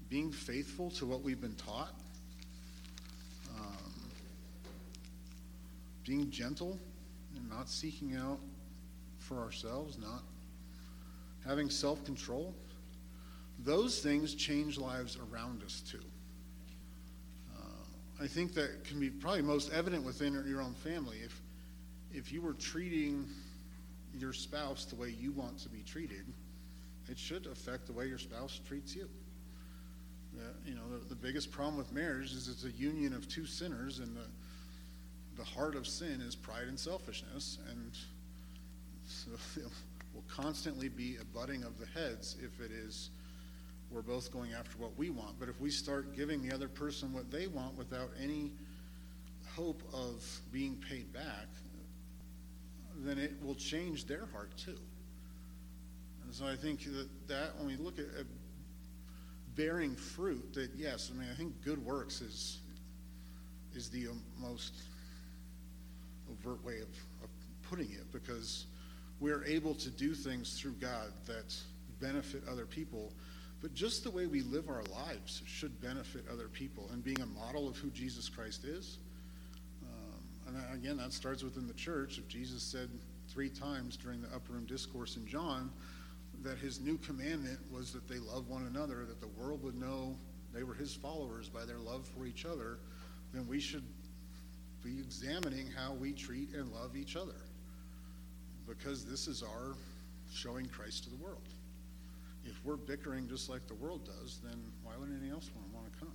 being 0.10 0.32
faithful 0.32 0.90
to 0.90 1.06
what 1.06 1.22
we've 1.22 1.42
been 1.42 1.56
taught, 1.56 1.94
um, 3.58 3.92
being 6.08 6.32
gentle 6.32 6.80
and 7.36 7.50
not 7.50 7.70
seeking 7.70 8.16
out 8.16 8.40
for 9.20 9.38
ourselves, 9.40 9.98
not 9.98 10.24
having 11.46 11.70
self 11.70 12.04
control, 12.06 12.54
those 13.60 14.00
things 14.00 14.34
change 14.34 14.78
lives 14.78 15.18
around 15.32 15.64
us 15.64 15.82
too. 15.82 16.04
Uh, 17.56 18.24
I 18.24 18.28
think 18.28 18.54
that 18.54 18.84
can 18.84 19.00
be 19.00 19.10
probably 19.10 19.42
most 19.42 19.72
evident 19.74 20.04
within 20.04 20.34
your 20.48 20.62
own 20.62 20.74
family. 20.74 21.18
If, 21.24 21.42
if 22.14 22.32
you 22.32 22.42
were 22.42 22.54
treating 22.54 23.28
your 24.18 24.34
spouse 24.34 24.86
the 24.86 24.96
way 24.96 25.10
you 25.10 25.32
want 25.32 25.60
to 25.60 25.70
be 25.70 25.82
treated, 25.82 26.26
it 27.10 27.18
should 27.18 27.48
affect 27.48 27.88
the 27.88 27.94
way 27.94 28.08
your 28.08 28.18
spouse 28.18 28.60
treats 28.66 28.96
you 28.96 29.08
you 30.66 30.76
know, 30.76 30.82
the, 30.92 31.06
the 31.10 31.16
biggest 31.16 31.52
problem 31.52 31.78
with 31.78 31.92
marriage 31.92 32.34
is 32.34 32.48
it's 32.48 32.64
a 32.66 32.72
union 32.72 33.14
of 33.14 33.28
two 33.28 33.46
sinners, 33.46 34.00
and 34.00 34.16
the, 34.16 34.22
the 35.38 35.44
heart 35.44 35.76
of 35.76 35.88
sin 35.88 36.22
is 36.22 36.36
pride 36.36 36.68
and 36.68 36.80
selfishness, 36.80 37.60
and 37.70 37.92
so 39.06 39.32
will 40.14 40.24
constantly 40.28 40.90
be 40.90 41.18
a 41.22 41.26
butting 41.26 41.64
of 41.64 41.80
the 41.80 41.86
heads 42.00 42.36
if 42.42 42.60
it 42.60 42.72
is 42.72 43.10
we're 43.92 44.02
both 44.02 44.32
going 44.34 44.54
after 44.54 44.78
what 44.78 44.98
we 44.98 45.10
want. 45.10 45.40
But 45.40 45.48
if 45.48 45.62
we 45.62 45.70
start 45.70 46.16
giving 46.16 46.42
the 46.42 46.54
other 46.54 46.68
person 46.68 47.14
what 47.14 47.32
they 47.32 47.48
want 47.48 47.78
without 47.78 48.10
any 48.22 48.52
hope 49.56 49.82
of 49.94 50.24
being 50.52 50.76
paid 50.90 51.14
back, 51.14 51.48
then 52.98 53.18
it 53.18 53.34
will 53.42 53.56
change 53.56 54.06
their 54.06 54.26
heart 54.34 54.52
too. 54.58 54.78
And 56.24 56.34
so 56.34 56.46
I 56.46 56.56
think 56.56 56.84
that, 56.84 57.08
that 57.28 57.58
when 57.58 57.68
we 57.68 57.78
look 57.78 57.98
at, 58.00 58.06
at 58.20 58.26
bearing 59.56 59.96
fruit 59.96 60.54
that 60.54 60.70
yes 60.78 61.10
i 61.12 61.18
mean 61.18 61.28
i 61.32 61.36
think 61.36 61.52
good 61.66 61.84
works 61.84 62.22
is 62.22 62.60
is 63.74 63.90
the 63.90 64.08
most 64.40 64.76
overt 66.32 66.64
way 66.64 66.78
of, 66.78 66.90
of 67.24 67.30
putting 67.70 67.92
it 67.92 68.12
because 68.12 68.66
we're 69.20 69.44
able 69.46 69.74
to 69.76 69.90
do 69.90 70.14
things 70.14 70.60
through 70.60 70.74
god 70.74 71.12
that 71.26 71.56
benefit 72.00 72.44
other 72.50 72.66
people. 72.66 73.12
But 73.62 73.74
just 73.74 74.04
the 74.04 74.12
way 74.12 74.28
we 74.28 74.42
live 74.42 74.70
our 74.70 74.84
lives 74.84 75.42
should 75.48 75.82
benefit 75.82 76.26
other 76.32 76.48
people. 76.48 76.88
And 76.94 77.04
being 77.04 77.22
a 77.22 77.26
model 77.26 77.68
of 77.68 77.78
who 77.78 77.90
jesus 77.90 78.30
christ 78.30 78.64
is 78.64 78.98
um, 79.84 80.56
and 80.56 80.76
again 80.76 80.98
that 80.98 81.14
starts 81.14 81.44
within 81.44 81.68
the 81.68 81.74
church. 81.74 82.18
If 82.18 82.28
jesus 82.28 82.64
said 82.64 82.90
three 83.30 83.50
times 83.50 83.98
during 83.98 84.22
the 84.22 84.30
upper 84.34 84.54
room 84.54 84.66
discourse 84.66 85.18
in 85.18 85.28
john 85.28 85.72
that 86.44 86.58
his 86.58 86.80
new 86.80 86.98
commandment 87.00 87.60
was 87.72 87.92
that 87.94 88.08
they 88.08 88.20
love 88.20 88.48
one 88.48 88.68
another, 88.68 89.06
that 89.06 89.20
the 89.20 89.28
world 89.28 89.64
would 89.64 89.76
know 89.76 90.16
they 90.54 90.64
were 90.64 90.74
his 90.74 90.94
followers 90.94 91.50
by 91.50 91.66
their 91.66 91.80
love 91.80 92.08
for 92.08 92.26
each 92.26 92.46
other, 92.46 92.80
then 93.34 93.48
we 93.48 93.60
should 93.60 93.84
be 94.88 95.00
examining 95.00 95.68
how 95.68 95.94
we 95.94 96.14
treat 96.14 96.54
and 96.54 96.72
love 96.72 96.96
each 96.96 97.16
other. 97.16 97.36
Because 98.68 99.06
this 99.06 99.28
is 99.28 99.44
our 99.44 99.76
showing 100.34 100.66
Christ 100.66 101.04
to 101.06 101.10
the 101.10 101.18
world. 101.18 101.48
If 102.46 102.64
we're 102.64 102.78
bickering 102.78 103.28
just 103.28 103.50
like 103.50 103.68
the 103.68 103.76
world 103.76 104.06
does, 104.06 104.40
then 104.44 104.58
why 104.84 104.94
would 104.98 105.10
anyone 105.10 105.32
else 105.32 105.50
want 105.74 105.92
to 105.92 106.00
come? 106.00 106.14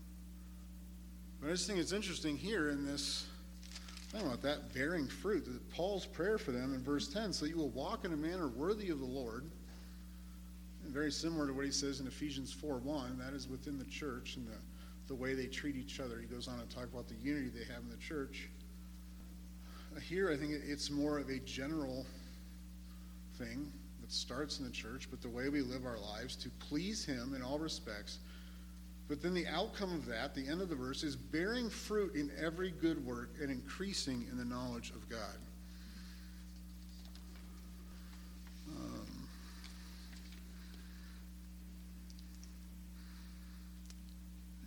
But 1.41 1.49
I 1.49 1.51
just 1.53 1.67
think 1.67 1.79
it's 1.79 1.93
interesting 1.93 2.37
here 2.37 2.71
in 2.71 2.87
this, 2.87 3.27
I 4.15 4.19
don't 4.19 4.27
know 4.27 4.35
about 4.35 4.43
that, 4.43 4.73
bearing 4.73 5.09
fruit, 5.09 5.45
that 5.45 5.71
Paul's 5.71 6.07
prayer 6.07 6.39
for 6.39 6.53
them 6.53 6.73
in 6.73 6.83
verse 6.83 7.09
10, 7.09 7.33
so 7.33 7.45
you 7.45 7.57
will 7.57 7.71
walk 7.71 8.05
in 8.05 8.13
a 8.13 8.17
manner 8.17 8.49
worthy 8.49 8.91
of 8.91 9.01
the 9.01 9.07
Lord 9.07 9.51
And 10.85 10.93
very 10.93 11.11
similar 11.11 11.47
to 11.47 11.53
what 11.53 11.65
he 11.65 11.71
says 11.71 12.01
in 12.01 12.07
Ephesians 12.07 12.53
4 12.53 12.79
1. 12.79 13.19
That 13.19 13.35
is 13.35 13.49
within 13.49 13.79
the 13.79 13.85
church 13.85 14.37
and 14.37 14.47
the, 14.47 14.57
the 15.09 15.15
way 15.15 15.35
they 15.35 15.47
treat 15.47 15.77
each 15.77 16.01
other. 16.01 16.19
He 16.19 16.27
goes 16.27 16.49
on 16.49 16.59
to 16.59 16.75
talk 16.75 16.85
about 16.85 17.09
the 17.09 17.17
unity 17.23 17.49
they 17.49 17.65
have 17.73 17.83
in 17.83 17.91
the 17.91 17.97
church. 17.97 18.49
Here, 20.01 20.31
I 20.31 20.37
think 20.37 20.53
it's 20.53 20.91
more 20.91 21.19
of 21.19 21.29
a 21.29 21.39
general 21.41 22.07
thing 23.39 23.73
that 24.01 24.13
starts 24.13 24.59
in 24.59 24.65
the 24.65 24.71
church, 24.71 25.09
but 25.11 25.23
the 25.23 25.29
way 25.29 25.49
we 25.49 25.61
live 25.61 25.87
our 25.87 25.99
lives 25.99 26.37
to 26.37 26.51
please 26.51 27.05
Him 27.05 27.35
in 27.35 27.43
all 27.43 27.59
respects. 27.59 28.19
But 29.09 29.23
then 29.23 29.35
the 29.35 29.47
outcome 29.47 29.93
of 29.95 30.07
that, 30.07 30.35
the 30.35 30.47
end 30.47 30.61
of 30.61 30.69
the 30.69 30.75
verse, 30.75 31.03
is 31.03 31.17
bearing 31.17 31.69
fruit 31.69 32.15
in 32.15 32.31
every 32.43 32.71
good 32.71 33.05
work 33.05 33.35
and 33.41 33.51
increasing 33.51 34.27
in 34.31 34.39
the 34.39 34.45
knowledge 34.45 34.91
of 34.91 35.09
God. 35.09 35.37
Um, 38.77 39.29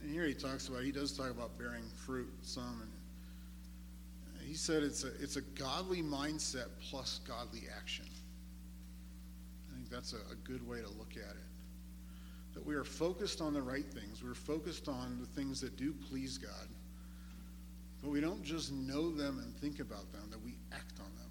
and 0.01 0.11
here 0.11 0.25
he 0.25 0.33
talks 0.33 0.67
about, 0.67 0.83
he 0.83 0.91
does 0.91 1.11
talk 1.17 1.31
about 1.31 1.57
bearing 1.57 1.83
fruit 2.05 2.31
some. 2.41 2.81
And 2.81 2.91
he 4.45 4.53
said 4.53 4.83
it's 4.83 5.03
a, 5.03 5.07
it's 5.21 5.35
a 5.35 5.41
godly 5.41 6.01
mindset 6.01 6.67
plus 6.89 7.19
godly 7.27 7.63
action. 7.75 8.05
I 9.71 9.75
think 9.75 9.89
that's 9.89 10.13
a, 10.13 10.17
a 10.31 10.35
good 10.43 10.65
way 10.67 10.79
to 10.79 10.87
look 10.89 11.13
at 11.13 11.31
it. 11.31 11.47
That 12.53 12.65
we 12.65 12.75
are 12.75 12.83
focused 12.83 13.41
on 13.41 13.53
the 13.53 13.61
right 13.61 13.85
things. 13.85 14.23
We're 14.23 14.33
focused 14.33 14.87
on 14.87 15.17
the 15.19 15.25
things 15.25 15.59
that 15.61 15.75
do 15.75 15.93
please 16.09 16.37
God. 16.37 16.67
But 18.01 18.11
we 18.11 18.21
don't 18.21 18.43
just 18.43 18.71
know 18.71 19.11
them 19.11 19.39
and 19.39 19.55
think 19.57 19.79
about 19.79 20.11
them, 20.13 20.27
that 20.29 20.43
we 20.43 20.55
act 20.71 20.99
on 20.99 21.11
them. 21.17 21.29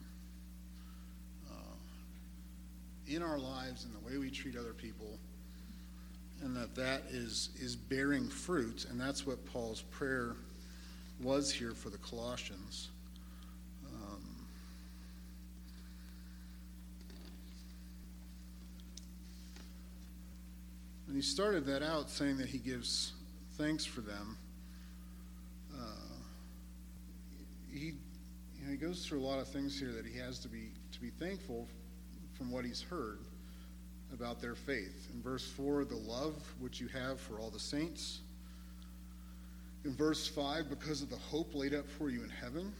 Uh, 1.50 3.14
in 3.14 3.22
our 3.22 3.38
lives, 3.38 3.84
and 3.84 3.94
the 3.94 4.06
way 4.06 4.18
we 4.18 4.30
treat 4.30 4.56
other 4.56 4.72
people, 4.72 5.18
and 6.42 6.54
that 6.56 6.74
that 6.74 7.02
is, 7.10 7.50
is 7.60 7.76
bearing 7.76 8.28
fruit. 8.28 8.86
And 8.90 9.00
that's 9.00 9.26
what 9.26 9.44
Paul's 9.46 9.82
prayer 9.82 10.34
was 11.22 11.50
here 11.50 11.72
for 11.72 11.90
the 11.90 11.98
Colossians. 11.98 12.88
Um, 13.86 14.46
and 21.14 21.22
he 21.22 21.28
started 21.28 21.64
that 21.66 21.80
out 21.80 22.10
saying 22.10 22.38
that 22.38 22.48
he 22.48 22.58
gives 22.58 23.12
thanks 23.56 23.84
for 23.84 24.00
them. 24.00 24.36
Uh, 25.72 26.16
he, 27.72 27.92
you 28.58 28.64
know, 28.64 28.72
he 28.72 28.76
goes 28.76 29.06
through 29.06 29.20
a 29.20 29.22
lot 29.22 29.38
of 29.38 29.46
things 29.46 29.78
here 29.78 29.92
that 29.92 30.04
he 30.04 30.18
has 30.18 30.40
to 30.40 30.48
be 30.48 30.72
to 30.90 31.00
be 31.00 31.10
thankful 31.10 31.68
from 32.36 32.50
what 32.50 32.64
he's 32.64 32.82
heard 32.82 33.20
about 34.12 34.40
their 34.40 34.56
faith. 34.56 35.08
In 35.14 35.22
verse 35.22 35.48
4, 35.52 35.84
the 35.84 35.94
love 35.94 36.34
which 36.58 36.80
you 36.80 36.88
have 36.88 37.20
for 37.20 37.38
all 37.38 37.48
the 37.48 37.60
saints. 37.60 38.18
In 39.84 39.94
verse 39.94 40.26
5, 40.26 40.68
because 40.68 41.00
of 41.00 41.10
the 41.10 41.16
hope 41.16 41.54
laid 41.54 41.74
up 41.74 41.88
for 41.88 42.10
you 42.10 42.24
in 42.24 42.30
heaven. 42.30 42.72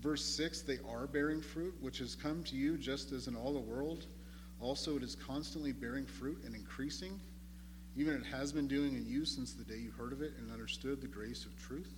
Verse 0.00 0.24
6, 0.24 0.62
they 0.62 0.78
are 0.90 1.06
bearing 1.06 1.42
fruit, 1.42 1.74
which 1.82 1.98
has 1.98 2.14
come 2.14 2.42
to 2.44 2.56
you 2.56 2.78
just 2.78 3.12
as 3.12 3.28
in 3.28 3.36
all 3.36 3.52
the 3.52 3.60
world. 3.60 4.06
Also, 4.60 4.96
it 4.96 5.02
is 5.02 5.14
constantly 5.14 5.72
bearing 5.72 6.06
fruit 6.06 6.42
and 6.44 6.54
increasing, 6.54 7.20
even 7.96 8.14
it 8.14 8.24
has 8.24 8.52
been 8.52 8.66
doing 8.66 8.94
in 8.94 9.06
you 9.06 9.24
since 9.24 9.52
the 9.52 9.64
day 9.64 9.78
you 9.78 9.90
heard 9.90 10.12
of 10.12 10.22
it 10.22 10.32
and 10.38 10.50
understood 10.50 11.00
the 11.00 11.06
grace 11.06 11.44
of 11.44 11.56
truth. 11.58 11.92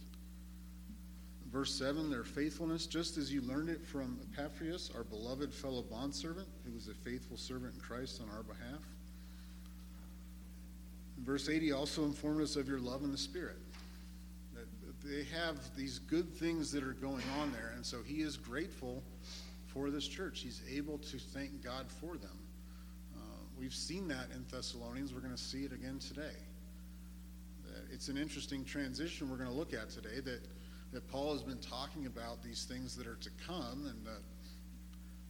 Verse 1.52 1.74
7 1.74 2.10
their 2.10 2.24
faithfulness, 2.24 2.86
just 2.86 3.16
as 3.16 3.32
you 3.32 3.40
learned 3.40 3.70
it 3.70 3.86
from 3.86 4.18
Epaphras, 4.36 4.90
our 4.94 5.04
beloved 5.04 5.52
fellow 5.52 5.82
bondservant, 5.82 6.46
who 6.64 6.72
was 6.72 6.88
a 6.88 6.94
faithful 6.94 7.36
servant 7.36 7.74
in 7.74 7.80
Christ 7.80 8.20
on 8.20 8.28
our 8.36 8.42
behalf. 8.42 8.82
Verse 11.24 11.48
80 11.48 11.72
also 11.72 12.04
informed 12.04 12.42
us 12.42 12.56
of 12.56 12.68
your 12.68 12.78
love 12.78 13.02
in 13.02 13.10
the 13.10 13.18
Spirit. 13.18 13.56
That 14.54 14.66
they 15.02 15.24
have 15.24 15.58
these 15.74 15.98
good 15.98 16.32
things 16.34 16.70
that 16.72 16.84
are 16.84 16.92
going 16.92 17.24
on 17.40 17.50
there, 17.52 17.72
and 17.74 17.84
so 17.84 18.02
he 18.02 18.20
is 18.20 18.36
grateful 18.36 19.02
for 19.66 19.90
this 19.90 20.06
church. 20.06 20.40
He's 20.40 20.60
able 20.70 20.98
to 20.98 21.18
thank 21.18 21.62
God 21.64 21.90
for 21.90 22.16
them. 22.16 22.38
Uh, 23.58 23.60
we've 23.60 23.74
seen 23.74 24.08
that 24.08 24.26
in 24.34 24.44
Thessalonians. 24.50 25.12
We're 25.12 25.20
going 25.20 25.34
to 25.34 25.42
see 25.42 25.64
it 25.64 25.72
again 25.72 25.98
today. 25.98 26.36
It's 27.92 28.08
an 28.08 28.16
interesting 28.16 28.64
transition 28.64 29.30
we're 29.30 29.36
going 29.36 29.48
to 29.48 29.54
look 29.54 29.72
at 29.72 29.90
today 29.90 30.20
that 30.24 30.40
that 30.92 31.06
Paul 31.10 31.32
has 31.32 31.42
been 31.42 31.58
talking 31.58 32.06
about 32.06 32.42
these 32.42 32.64
things 32.64 32.96
that 32.96 33.06
are 33.06 33.16
to 33.16 33.30
come, 33.46 33.86
and 33.86 34.06
that 34.06 34.22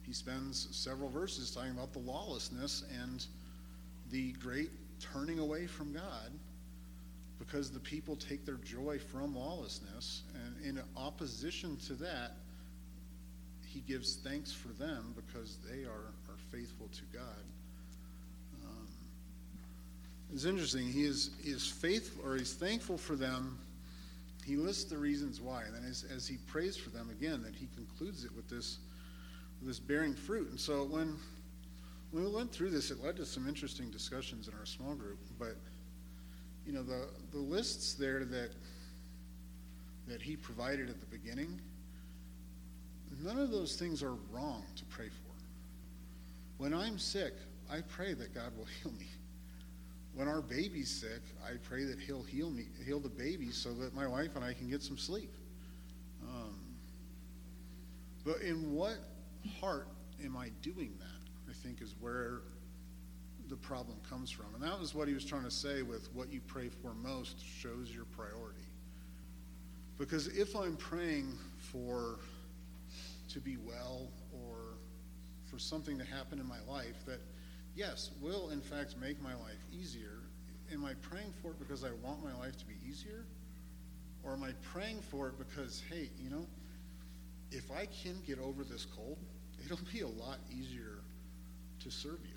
he 0.03 0.13
spends 0.13 0.69
several 0.71 1.09
verses 1.09 1.51
talking 1.51 1.71
about 1.71 1.91
the 1.91 1.99
lawlessness 1.99 2.85
and 3.01 3.25
the 4.09 4.31
great 4.33 4.71
turning 5.01 5.39
away 5.39 5.67
from 5.67 5.91
God 5.91 6.31
because 7.39 7.71
the 7.71 7.79
people 7.79 8.15
take 8.15 8.45
their 8.45 8.55
joy 8.55 8.99
from 8.99 9.35
lawlessness. 9.35 10.23
And 10.33 10.65
in 10.65 10.83
opposition 10.95 11.75
to 11.87 11.93
that, 11.95 12.37
he 13.65 13.81
gives 13.81 14.15
thanks 14.15 14.51
for 14.51 14.69
them 14.69 15.13
because 15.15 15.57
they 15.69 15.83
are, 15.83 16.13
are 16.29 16.37
faithful 16.51 16.87
to 16.87 17.01
God. 17.13 17.43
It's 20.33 20.45
interesting. 20.45 20.87
He 20.87 21.03
is, 21.03 21.31
he 21.41 21.51
is 21.51 21.65
faithful, 21.65 22.23
or 22.25 22.35
he's 22.35 22.53
thankful 22.53 22.97
for 22.97 23.15
them 23.15 23.57
he 24.49 24.55
lists 24.55 24.85
the 24.85 24.97
reasons 24.97 25.39
why. 25.39 25.61
And 25.61 25.75
then 25.75 25.85
as, 25.87 26.03
as 26.11 26.27
he 26.27 26.37
prays 26.47 26.75
for 26.75 26.89
them 26.89 27.11
again, 27.11 27.43
that 27.43 27.53
he 27.53 27.67
concludes 27.75 28.25
it 28.25 28.35
with 28.35 28.49
this, 28.49 28.79
this 29.61 29.77
bearing 29.77 30.15
fruit. 30.15 30.49
And 30.49 30.59
so 30.59 30.85
when, 30.85 31.15
when 32.09 32.23
we 32.23 32.31
went 32.31 32.51
through 32.51 32.71
this, 32.71 32.89
it 32.89 33.03
led 33.03 33.15
to 33.17 33.27
some 33.27 33.47
interesting 33.47 33.91
discussions 33.91 34.47
in 34.47 34.55
our 34.55 34.65
small 34.65 34.95
group. 34.95 35.19
But, 35.37 35.55
you 36.65 36.73
know, 36.73 36.81
the, 36.81 37.09
the 37.31 37.37
lists 37.37 37.93
there 37.93 38.25
that, 38.25 38.49
that 40.07 40.19
he 40.19 40.35
provided 40.35 40.89
at 40.89 40.99
the 40.99 41.05
beginning, 41.05 41.61
none 43.23 43.37
of 43.37 43.51
those 43.51 43.75
things 43.75 44.01
are 44.01 44.15
wrong 44.31 44.63
to 44.77 44.85
pray 44.85 45.09
for. 45.09 45.33
When 46.57 46.73
I'm 46.73 46.97
sick, 46.97 47.33
I 47.71 47.81
pray 47.81 48.15
that 48.15 48.33
God 48.33 48.51
will 48.57 48.65
heal 48.81 48.91
me 48.93 49.05
when 50.13 50.27
our 50.27 50.41
baby's 50.41 50.89
sick, 50.89 51.21
I 51.45 51.57
pray 51.63 51.83
that 51.85 51.99
he'll 51.99 52.23
heal 52.23 52.49
me, 52.49 52.65
heal 52.85 52.99
the 52.99 53.09
baby, 53.09 53.51
so 53.51 53.73
that 53.75 53.93
my 53.93 54.07
wife 54.07 54.35
and 54.35 54.43
I 54.43 54.53
can 54.53 54.69
get 54.69 54.81
some 54.81 54.97
sleep. 54.97 55.33
Um, 56.27 56.55
but 58.25 58.41
in 58.41 58.73
what 58.73 58.97
heart 59.59 59.87
am 60.23 60.35
I 60.35 60.49
doing 60.61 60.93
that? 60.99 61.49
I 61.49 61.53
think 61.53 61.81
is 61.81 61.95
where 61.99 62.41
the 63.47 63.55
problem 63.55 63.97
comes 64.07 64.29
from, 64.29 64.45
and 64.53 64.63
that 64.63 64.79
was 64.79 64.93
what 64.93 65.07
he 65.07 65.13
was 65.13 65.25
trying 65.25 65.43
to 65.43 65.51
say 65.51 65.81
with 65.81 66.13
what 66.13 66.31
you 66.31 66.41
pray 66.41 66.69
for 66.69 66.93
most 66.93 67.43
shows 67.43 67.89
your 67.91 68.05
priority. 68.05 68.59
Because 69.97 70.27
if 70.27 70.55
I'm 70.55 70.77
praying 70.77 71.37
for 71.57 72.19
to 73.29 73.39
be 73.39 73.57
well 73.57 74.09
or 74.31 74.77
for 75.45 75.59
something 75.59 75.97
to 75.97 76.05
happen 76.05 76.39
in 76.39 76.47
my 76.47 76.59
life 76.67 77.05
that 77.05 77.19
yes, 77.75 78.11
will 78.21 78.49
in 78.49 78.61
fact 78.61 78.95
make 78.99 79.21
my 79.21 79.33
life 79.35 79.63
easier. 79.71 80.19
Am 80.71 80.85
I 80.85 80.93
praying 81.01 81.33
for 81.41 81.51
it 81.51 81.59
because 81.59 81.83
I 81.83 81.91
want 82.03 82.23
my 82.23 82.35
life 82.37 82.57
to 82.57 82.65
be 82.65 82.75
easier? 82.87 83.25
Or 84.23 84.33
am 84.33 84.43
I 84.43 84.51
praying 84.61 85.01
for 85.01 85.29
it 85.29 85.37
because, 85.37 85.81
hey, 85.89 86.09
you 86.21 86.29
know, 86.29 86.45
if 87.51 87.71
I 87.71 87.87
can 88.03 88.21
get 88.27 88.39
over 88.39 88.63
this 88.63 88.85
cold, 88.85 89.17
it'll 89.65 89.79
be 89.91 90.01
a 90.01 90.07
lot 90.07 90.39
easier 90.51 90.99
to 91.79 91.91
serve 91.91 92.19
you. 92.23 92.35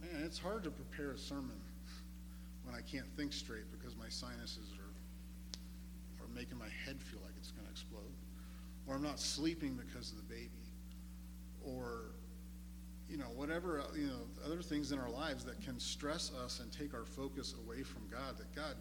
Man, 0.00 0.22
it's 0.24 0.38
hard 0.38 0.64
to 0.64 0.70
prepare 0.70 1.12
a 1.12 1.18
sermon 1.18 1.60
when 2.64 2.74
I 2.74 2.80
can't 2.80 3.06
think 3.16 3.32
straight 3.32 3.70
because 3.70 3.96
my 3.96 4.08
sinuses 4.08 4.72
are, 4.78 6.24
are 6.24 6.28
making 6.34 6.58
my 6.58 6.68
head 6.86 7.00
feel 7.02 7.20
like 7.22 7.34
it's 7.36 7.50
going 7.50 7.66
to 7.66 7.70
explode. 7.70 8.14
Or 8.86 8.94
I'm 8.94 9.02
not 9.02 9.20
sleeping 9.20 9.74
because 9.74 10.12
of 10.12 10.16
the 10.16 10.34
baby. 10.34 10.50
Or 11.62 12.14
you 13.10 13.16
know, 13.16 13.26
whatever, 13.34 13.82
you 13.96 14.06
know, 14.06 14.20
other 14.46 14.62
things 14.62 14.92
in 14.92 14.98
our 14.98 15.10
lives 15.10 15.44
that 15.44 15.60
can 15.62 15.80
stress 15.80 16.30
us 16.44 16.60
and 16.60 16.72
take 16.72 16.94
our 16.94 17.04
focus 17.04 17.54
away 17.66 17.82
from 17.82 18.02
God, 18.08 18.38
that 18.38 18.54
God, 18.54 18.76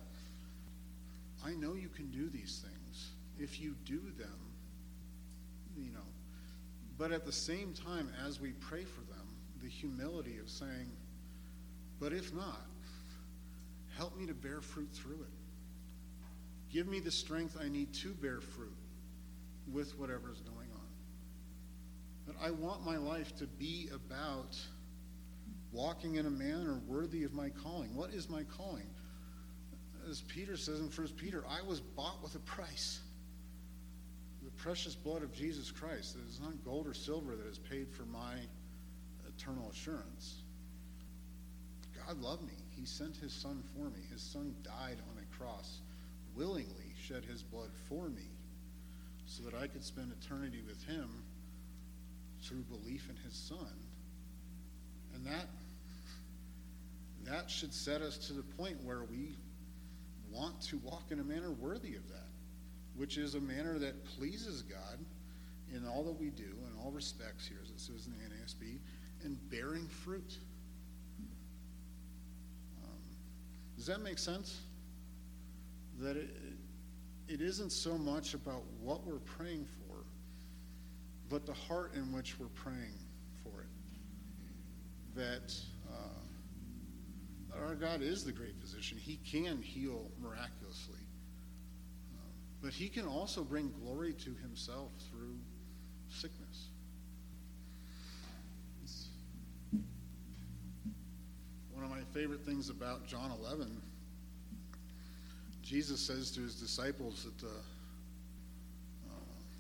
I 1.44 1.56
know 1.56 1.74
you 1.74 1.90
can 1.90 2.12
do 2.12 2.30
these 2.30 2.64
things. 2.64 3.12
If 3.40 3.60
you 3.60 3.76
do 3.86 4.00
them, 4.18 4.40
you 5.78 5.92
know, 5.92 6.00
but 6.98 7.12
at 7.12 7.26
the 7.26 7.32
same 7.32 7.74
time, 7.74 8.12
as 8.26 8.40
we 8.40 8.52
pray 8.52 8.84
for 8.84 9.02
them, 9.02 9.26
the 9.64 9.70
humility 9.70 10.38
of 10.38 10.50
saying, 10.50 10.92
but 12.00 12.14
if 12.14 12.34
not, 12.34 12.68
help 13.98 14.18
me 14.18 14.28
to 14.28 14.34
bear 14.34 14.62
fruit 14.62 14.90
through 14.94 15.22
it. 15.22 16.72
Give 16.72 16.88
me 16.88 17.00
the 17.00 17.12
strength 17.12 17.58
I 17.60 17.68
need 17.68 17.94
to 17.96 18.10
bear 18.14 18.42
fruit 18.42 18.76
with 19.72 19.98
whatever 19.98 20.32
is 20.32 20.42
going 20.42 20.58
on. 20.58 20.59
But 22.30 22.46
I 22.46 22.52
want 22.52 22.86
my 22.86 22.98
life 22.98 23.36
to 23.38 23.48
be 23.48 23.90
about 23.92 24.56
walking 25.72 26.16
in 26.16 26.28
a 26.28 26.30
manner 26.30 26.80
worthy 26.86 27.24
of 27.24 27.34
my 27.34 27.50
calling. 27.50 27.96
What 27.96 28.14
is 28.14 28.30
my 28.30 28.44
calling? 28.44 28.86
As 30.08 30.22
Peter 30.22 30.56
says 30.56 30.80
in 30.80 30.90
1 30.90 31.08
Peter, 31.18 31.44
I 31.50 31.66
was 31.68 31.80
bought 31.80 32.22
with 32.22 32.36
a 32.36 32.40
price. 32.40 33.00
The 34.44 34.52
precious 34.52 34.94
blood 34.94 35.24
of 35.24 35.34
Jesus 35.34 35.72
Christ. 35.72 36.18
It 36.24 36.30
is 36.30 36.40
not 36.40 36.64
gold 36.64 36.86
or 36.86 36.94
silver 36.94 37.36
that 37.36 37.48
has 37.48 37.58
paid 37.58 37.90
for 37.90 38.04
my 38.04 38.36
eternal 39.28 39.68
assurance. 39.72 40.44
God 42.06 42.22
loved 42.22 42.44
me. 42.44 42.58
He 42.70 42.86
sent 42.86 43.16
his 43.18 43.34
son 43.34 43.64
for 43.76 43.86
me. 43.86 44.02
His 44.12 44.22
son 44.22 44.54
died 44.62 44.98
on 45.12 45.18
a 45.18 45.36
cross, 45.36 45.80
willingly 46.36 46.94
shed 47.02 47.26
his 47.26 47.42
blood 47.42 47.72
for 47.88 48.08
me, 48.08 48.30
so 49.26 49.42
that 49.44 49.56
I 49.56 49.66
could 49.66 49.84
spend 49.84 50.12
eternity 50.12 50.62
with 50.68 50.84
him 50.84 51.24
through 52.42 52.64
belief 52.64 53.10
in 53.10 53.16
his 53.18 53.34
son. 53.34 53.74
And 55.14 55.26
that 55.26 55.48
that 57.26 57.50
should 57.50 57.74
set 57.74 58.02
us 58.02 58.18
to 58.18 58.34
the 58.34 58.42
point 58.42 58.78
where 58.84 59.04
we 59.04 59.36
want 60.32 60.62
to 60.62 60.78
walk 60.80 61.12
in 61.12 61.20
a 61.20 61.24
manner 61.24 61.52
worthy 61.52 61.96
of 61.96 62.08
that, 62.10 62.28
which 62.96 63.18
is 63.18 63.36
a 63.36 63.40
manner 63.40 63.78
that 63.78 64.04
pleases 64.06 64.62
God 64.64 64.98
in 65.74 65.88
all 65.88 66.04
that 66.04 66.20
we 66.20 66.30
do, 66.30 66.44
in 66.44 66.84
all 66.84 66.92
respects 66.92 67.48
here, 67.48 67.60
as 67.64 67.70
it 67.70 67.80
says 67.80 68.08
in 68.08 68.14
the 68.14 68.36
NASB, 68.36 68.80
and 69.24 69.38
bearing 69.52 69.88
fruit. 69.88 70.38
Um, 72.84 73.00
does 73.76 73.86
that 73.86 74.02
make 74.02 74.18
sense? 74.18 74.62
That 76.00 76.18
it, 76.18 76.30
it 77.28 77.42
isn't 77.42 77.72
so 77.72 77.98
much 77.98 78.34
about 78.34 78.64
what 78.82 79.06
we're 79.06 79.20
praying 79.20 79.66
for 79.66 79.79
but 81.30 81.46
the 81.46 81.54
heart 81.54 81.94
in 81.96 82.12
which 82.12 82.40
we're 82.40 82.48
praying 82.48 82.98
for 83.44 83.62
it. 83.62 83.68
That 85.16 85.54
uh, 85.92 87.66
our 87.66 87.76
God 87.76 88.02
is 88.02 88.24
the 88.24 88.32
great 88.32 88.60
physician. 88.60 88.98
He 88.98 89.18
can 89.18 89.62
heal 89.62 90.10
miraculously. 90.22 91.00
Uh, 92.14 92.22
but 92.64 92.74
he 92.74 92.90
can 92.90 93.06
also 93.06 93.44
bring 93.44 93.72
glory 93.84 94.14
to 94.14 94.34
himself 94.42 94.92
through 95.12 95.38
sickness. 96.10 96.70
One 101.72 101.84
of 101.84 101.92
my 101.92 102.02
favorite 102.14 102.46
things 102.46 102.70
about 102.70 103.08
John 103.08 103.32
11, 103.40 103.82
Jesus 105.62 106.02
says 106.02 106.30
to 106.32 106.42
his 106.42 106.56
disciples 106.56 107.24
that 107.24 107.38
the 107.38 107.54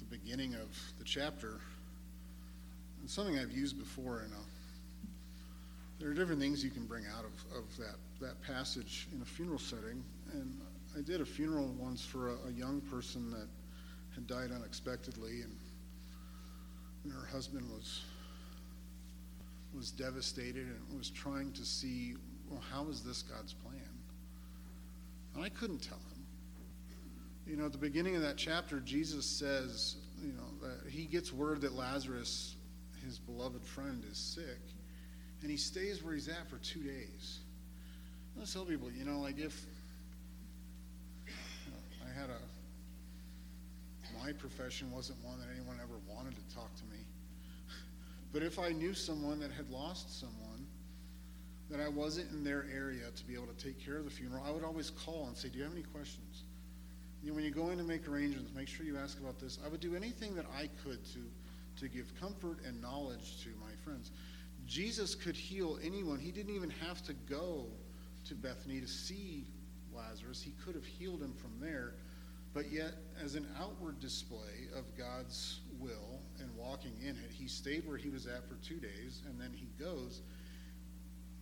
beginning 0.10 0.56
of 0.56 0.68
the 0.98 1.04
chapter, 1.04 1.60
and 3.02 3.10
something 3.10 3.38
I've 3.38 3.52
used 3.52 3.78
before 3.78 4.24
in 4.24 4.32
a 4.32 4.36
uh, 4.36 4.40
there 6.00 6.10
are 6.10 6.14
different 6.14 6.40
things 6.40 6.64
you 6.64 6.70
can 6.70 6.86
bring 6.86 7.04
out 7.08 7.26
of, 7.26 7.58
of 7.58 7.78
that, 7.78 7.98
that 8.22 8.42
passage 8.42 9.10
in 9.14 9.22
a 9.22 9.26
funeral 9.26 9.60
setting. 9.60 10.02
And 10.32 10.58
I 10.98 11.02
did 11.02 11.20
a 11.20 11.26
funeral 11.26 11.76
once 11.78 12.06
for 12.06 12.30
a, 12.30 12.36
a 12.48 12.52
young 12.52 12.80
person 12.80 13.30
that 13.32 13.48
had 14.16 14.26
died 14.26 14.52
unexpectedly, 14.56 15.42
and, 15.42 15.54
and 17.04 17.12
her 17.12 17.26
husband 17.28 17.70
was 17.70 18.04
was 19.76 19.92
devastated 19.92 20.66
and 20.66 20.98
was 20.98 21.12
trying 21.12 21.52
to 21.54 21.64
see, 21.64 22.16
well, 22.50 22.62
how 22.72 22.88
is 22.88 23.04
this 23.04 23.22
God's 23.22 23.54
plan? 23.54 23.80
And 25.36 25.44
I 25.44 25.50
couldn't 25.50 25.80
tell 25.80 25.98
him. 25.98 26.19
You 27.48 27.58
know, 27.58 27.66
at 27.66 27.72
the 27.72 27.78
beginning 27.78 28.16
of 28.16 28.22
that 28.22 28.38
chapter, 28.38 28.80
Jesus 28.80 29.26
says, 29.26 29.96
you 30.22 30.34
know, 30.34 30.68
that 30.68 30.90
he 30.90 31.06
gets 31.06 31.34
word 31.34 31.62
that 31.62 31.74
Lazarus, 31.74 32.56
his 33.04 33.18
beloved 33.18 33.66
friend, 33.66 34.04
is 34.10 34.18
sick, 34.18 34.60
and 35.42 35.50
he 35.50 35.58
stays 35.58 36.04
where 36.04 36.14
he's 36.14 36.28
at 36.28 36.48
for 36.50 36.58
two 36.58 36.82
days. 36.82 37.40
I 38.40 38.46
tell 38.46 38.66
people, 38.66 38.90
you 38.92 39.04
know, 39.04 39.20
like 39.20 39.38
if 39.38 39.66
you 41.26 41.72
know, 41.72 42.08
I 42.08 42.20
had 42.20 42.30
a, 42.30 42.40
my 44.24 44.32
profession 44.34 44.92
wasn't 44.92 45.24
one 45.26 45.40
that 45.40 45.48
anyone 45.54 45.78
ever 45.82 46.00
wanted 46.08 46.36
to 46.36 46.56
talk 46.56 46.74
to 46.76 46.84
me. 46.86 47.00
But 48.32 48.44
if 48.44 48.60
I 48.60 48.70
knew 48.70 48.94
someone 48.94 49.40
that 49.40 49.52
had 49.52 49.70
lost 49.70 50.20
someone, 50.20 50.68
that 51.70 51.80
I 51.80 51.90
wasn't 51.90 52.32
in 52.32 52.44
their 52.44 52.66
area 52.74 53.10
to 53.16 53.24
be 53.26 53.34
able 53.34 53.48
to 53.48 53.64
take 53.64 53.84
care 53.84 53.98
of 53.98 54.06
the 54.06 54.12
funeral, 54.12 54.44
I 54.46 54.52
would 54.52 54.64
always 54.64 54.90
call 54.90 55.28
and 55.28 55.36
say, 55.36 55.50
Do 55.50 55.58
you 55.58 55.64
have 55.64 55.74
any 55.74 55.84
questions? 55.84 56.44
You 57.22 57.30
know, 57.30 57.36
when 57.36 57.44
you 57.44 57.52
go 57.52 57.70
in 57.70 57.78
to 57.78 57.84
make 57.84 58.08
arrangements, 58.08 58.52
make 58.56 58.68
sure 58.68 58.86
you 58.86 58.98
ask 58.98 59.20
about 59.20 59.40
this. 59.40 59.60
I 59.66 59.68
would 59.68 59.82
do 59.82 59.96
anything 59.96 60.36
that 60.36 60.46
I 60.58 60.70
could 60.84 61.04
to, 61.14 61.20
to 61.82 61.90
give 61.90 62.14
comfort 62.20 62.60
and 62.66 62.82
knowledge 62.82 63.44
to 63.44 63.50
my 63.60 63.72
friends. 63.84 64.12
Jesus 64.66 65.16
could 65.16 65.36
heal 65.36 65.80
anyone. 65.84 66.20
He 66.20 66.32
didn't 66.32 66.56
even 66.56 66.70
have 66.70 67.02
to 67.04 67.14
go 67.14 67.66
to 68.26 68.36
Bethany 68.36 68.80
to 68.80 68.88
see 68.88 69.46
Lazarus. 69.94 70.42
He 70.42 70.54
could 70.64 70.76
have 70.76 70.86
healed 70.86 71.22
him 71.22 71.34
from 71.34 71.52
there. 71.60 71.96
But 72.54 72.72
yet, 72.72 72.94
as 73.22 73.36
an 73.36 73.48
outward 73.60 74.00
display 74.00 74.68
of 74.76 74.86
God's 74.98 75.60
will 75.80 76.20
and 76.40 76.50
walking 76.56 76.94
in 77.02 77.10
it, 77.10 77.32
he 77.32 77.48
stayed 77.48 77.88
where 77.88 77.98
he 77.98 78.10
was 78.10 78.26
at 78.26 78.48
for 78.48 78.56
two 78.56 78.78
days, 78.78 79.22
and 79.28 79.40
then 79.40 79.52
he 79.54 79.68
goes 79.82 80.22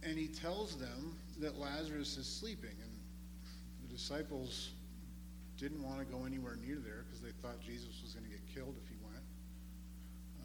and 0.03 0.17
he 0.17 0.27
tells 0.27 0.77
them 0.77 1.17
that 1.39 1.57
Lazarus 1.59 2.17
is 2.17 2.27
sleeping. 2.27 2.75
And 2.81 2.91
the 3.81 3.93
disciples 3.93 4.71
didn't 5.57 5.83
want 5.83 5.99
to 5.99 6.05
go 6.05 6.25
anywhere 6.25 6.55
near 6.55 6.77
there 6.77 7.03
because 7.05 7.21
they 7.21 7.31
thought 7.41 7.59
Jesus 7.59 8.01
was 8.01 8.13
going 8.13 8.25
to 8.25 8.31
get 8.31 8.41
killed 8.53 8.75
if 8.81 8.87
he 8.89 8.95
went. 9.03 9.25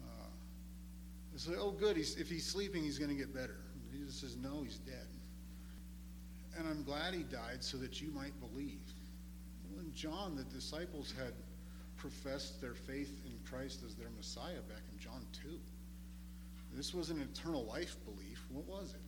Uh, 0.01 0.27
they 1.51 1.55
oh, 1.57 1.71
good, 1.71 1.95
he's, 1.95 2.15
if 2.15 2.29
he's 2.29 2.45
sleeping, 2.45 2.83
he's 2.83 2.97
going 2.97 3.11
to 3.11 3.17
get 3.17 3.33
better. 3.33 3.57
And 3.73 3.91
Jesus 3.91 4.15
says, 4.15 4.37
no, 4.37 4.63
he's 4.63 4.79
dead. 4.79 5.07
And 6.57 6.67
I'm 6.67 6.83
glad 6.83 7.13
he 7.13 7.23
died 7.23 7.63
so 7.63 7.77
that 7.77 8.01
you 8.01 8.11
might 8.11 8.33
believe. 8.39 8.81
When 9.75 9.91
John, 9.93 10.35
the 10.35 10.43
disciples 10.43 11.13
had 11.17 11.33
professed 11.97 12.61
their 12.61 12.73
faith 12.73 13.21
in 13.25 13.33
Christ 13.49 13.81
as 13.85 13.95
their 13.95 14.09
Messiah 14.17 14.61
back 14.67 14.81
in 14.91 14.99
John 14.99 15.25
2. 15.43 15.49
This 16.75 16.93
was 16.93 17.09
an 17.09 17.21
eternal 17.21 17.65
life 17.65 17.95
belief. 18.05 18.43
What 18.49 18.65
was 18.65 18.93
it? 18.93 19.01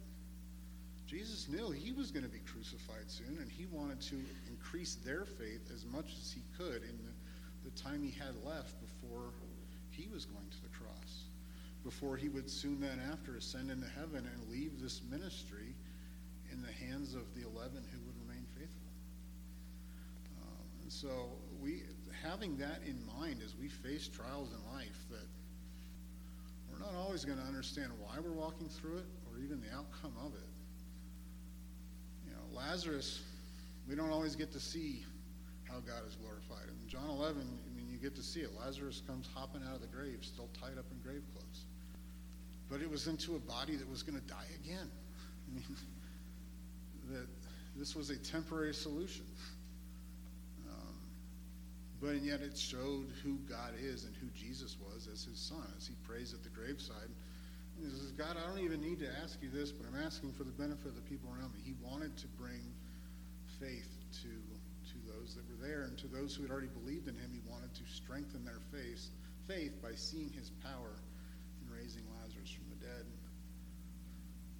Jesus 1.08 1.48
knew 1.50 1.70
he 1.72 1.92
was 1.92 2.12
going 2.12 2.24
to 2.24 2.32
be 2.32 2.40
crucified 2.40 3.10
soon, 3.10 3.38
and 3.40 3.52
he 3.52 3.68
wanted 3.68 4.02
to 4.02 4.16
increase 4.66 4.96
their 5.06 5.26
faith 5.26 5.70
as 5.74 5.86
much 5.86 6.14
as 6.20 6.32
he 6.32 6.42
could 6.58 6.82
in 6.82 6.98
the, 7.06 7.70
the 7.70 7.82
time 7.82 8.02
he 8.02 8.12
had 8.12 8.34
left 8.44 8.74
before 8.82 9.32
he 9.92 10.08
was 10.12 10.26
going 10.26 10.48
to 10.50 10.62
the 10.64 10.70
cross, 10.70 11.26
before 11.84 12.18
he 12.18 12.30
would 12.30 12.50
soon 12.50 12.82
then 12.82 13.00
after 13.12 13.36
ascend 13.36 13.70
into 13.70 13.88
heaven 13.88 14.28
and 14.34 14.52
leave 14.52 14.82
this 14.82 15.02
ministry 15.10 15.76
in 16.52 16.62
the 16.62 16.72
hands 16.86 17.14
of 17.14 17.24
the 17.36 17.42
eleven 17.42 17.84
who 17.92 18.00
would 18.06 18.28
remain 18.28 18.46
faithful. 18.58 18.90
Um, 20.42 20.66
and 20.82 20.92
so 20.92 21.30
we, 21.62 21.84
having 22.24 22.58
that 22.58 22.82
in 22.88 23.00
mind 23.20 23.42
as 23.46 23.56
we 23.56 23.70
face 23.70 24.08
trials 24.08 24.50
in 24.52 24.74
life, 24.74 24.98
that 25.12 25.28
we're 26.72 26.80
not 26.80 26.96
always 26.96 27.24
going 27.24 27.38
to 27.38 27.46
understand 27.46 27.92
why 28.00 28.18
we're 28.20 28.32
walking 28.32 28.68
through 28.68 28.98
it 28.98 29.06
or 29.32 29.40
even 29.40 29.62
the 29.62 29.78
outcome 29.78 30.14
of 30.26 30.34
it. 30.34 30.50
You 32.26 32.32
know, 32.34 32.58
Lazarus, 32.58 33.22
we 33.88 33.96
don't 33.96 34.12
always 34.12 34.36
get 34.36 34.52
to 34.54 34.60
see 34.60 35.04
how 35.70 35.76
God 35.76 36.08
is 36.08 36.16
glorified. 36.16 36.70
In 36.70 36.90
John 36.90 37.10
11, 37.10 37.42
I 37.42 37.76
mean, 37.76 37.90
you 37.90 37.98
get 37.98 38.16
to 38.16 38.24
see 38.24 38.42
it. 38.42 38.50
Lazarus 38.60 39.02
comes 39.08 39.30
hopping 39.34 39.62
out 39.68 39.76
of 39.76 39.82
the 39.82 39.88
grave, 39.88 40.20
still 40.22 40.50
tied 40.60 40.78
up 40.78 40.86
in 40.92 41.00
grave 41.04 41.24
clothes. 41.34 41.66
But 42.70 42.82
it 42.82 42.90
was 42.90 43.08
into 43.08 43.36
a 43.36 43.40
body 43.40 43.76
that 43.76 43.90
was 43.90 44.04
going 44.04 44.20
to 44.20 44.28
die 44.28 44.48
again. 44.64 44.90
I 45.48 45.56
mean, 45.56 45.78
that 47.12 47.28
this 47.76 47.96
was 47.96 48.10
a 48.10 48.18
temporary 48.18 48.74
solution. 48.74 49.26
Um, 50.68 50.96
but 52.02 52.22
yet 52.22 52.42
it 52.42 52.58
showed 52.58 53.12
who 53.24 53.38
God 53.48 53.74
is 53.80 54.06
and 54.06 54.16
who 54.16 54.28
Jesus 54.30 54.78
was 54.80 55.08
as 55.12 55.24
his 55.24 55.40
son, 55.40 55.68
as 55.78 55.86
he 55.86 55.94
prays 56.08 56.34
at 56.34 56.44
the 56.44 56.50
graveside 56.50 57.10
he 57.78 57.90
says, 57.90 58.12
God, 58.12 58.38
I 58.42 58.48
don't 58.48 58.64
even 58.64 58.82
need 58.82 59.00
to 59.00 59.10
ask 59.24 59.42
you 59.42 59.50
this, 59.50 59.72
but 59.72 59.88
I'm 59.88 60.02
asking 60.02 60.32
for 60.34 60.44
the 60.44 60.52
benefit 60.52 60.88
of 60.88 60.96
the 60.96 61.02
people 61.02 61.30
around 61.30 61.54
me. 61.54 61.60
He 61.64 61.74
wanted 61.84 62.16
to 62.18 62.28
bring 62.40 62.62
faith 63.66 63.90
to, 64.22 64.30
to 64.86 64.98
those 65.10 65.34
that 65.34 65.42
were 65.50 65.58
there 65.58 65.90
and 65.90 65.98
to 65.98 66.08
those 66.08 66.36
who 66.36 66.44
had 66.44 66.52
already 66.52 66.70
believed 66.70 67.08
in 67.08 67.16
him. 67.16 67.34
He 67.34 67.42
wanted 67.50 67.74
to 67.74 67.84
strengthen 67.90 68.46
their 68.46 68.62
faith, 68.72 69.10
faith 69.48 69.82
by 69.82 69.96
seeing 69.96 70.30
his 70.30 70.52
power 70.62 70.94
in 71.62 71.74
raising 71.74 72.04
Lazarus 72.22 72.54
from 72.54 72.70
the 72.70 72.86
dead. 72.86 73.06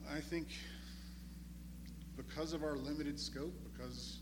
I 0.10 0.22
think 0.22 0.48
because 2.18 2.54
of 2.54 2.64
our 2.64 2.78
limited 2.78 3.20
scope, 3.20 3.54
because 3.70 4.22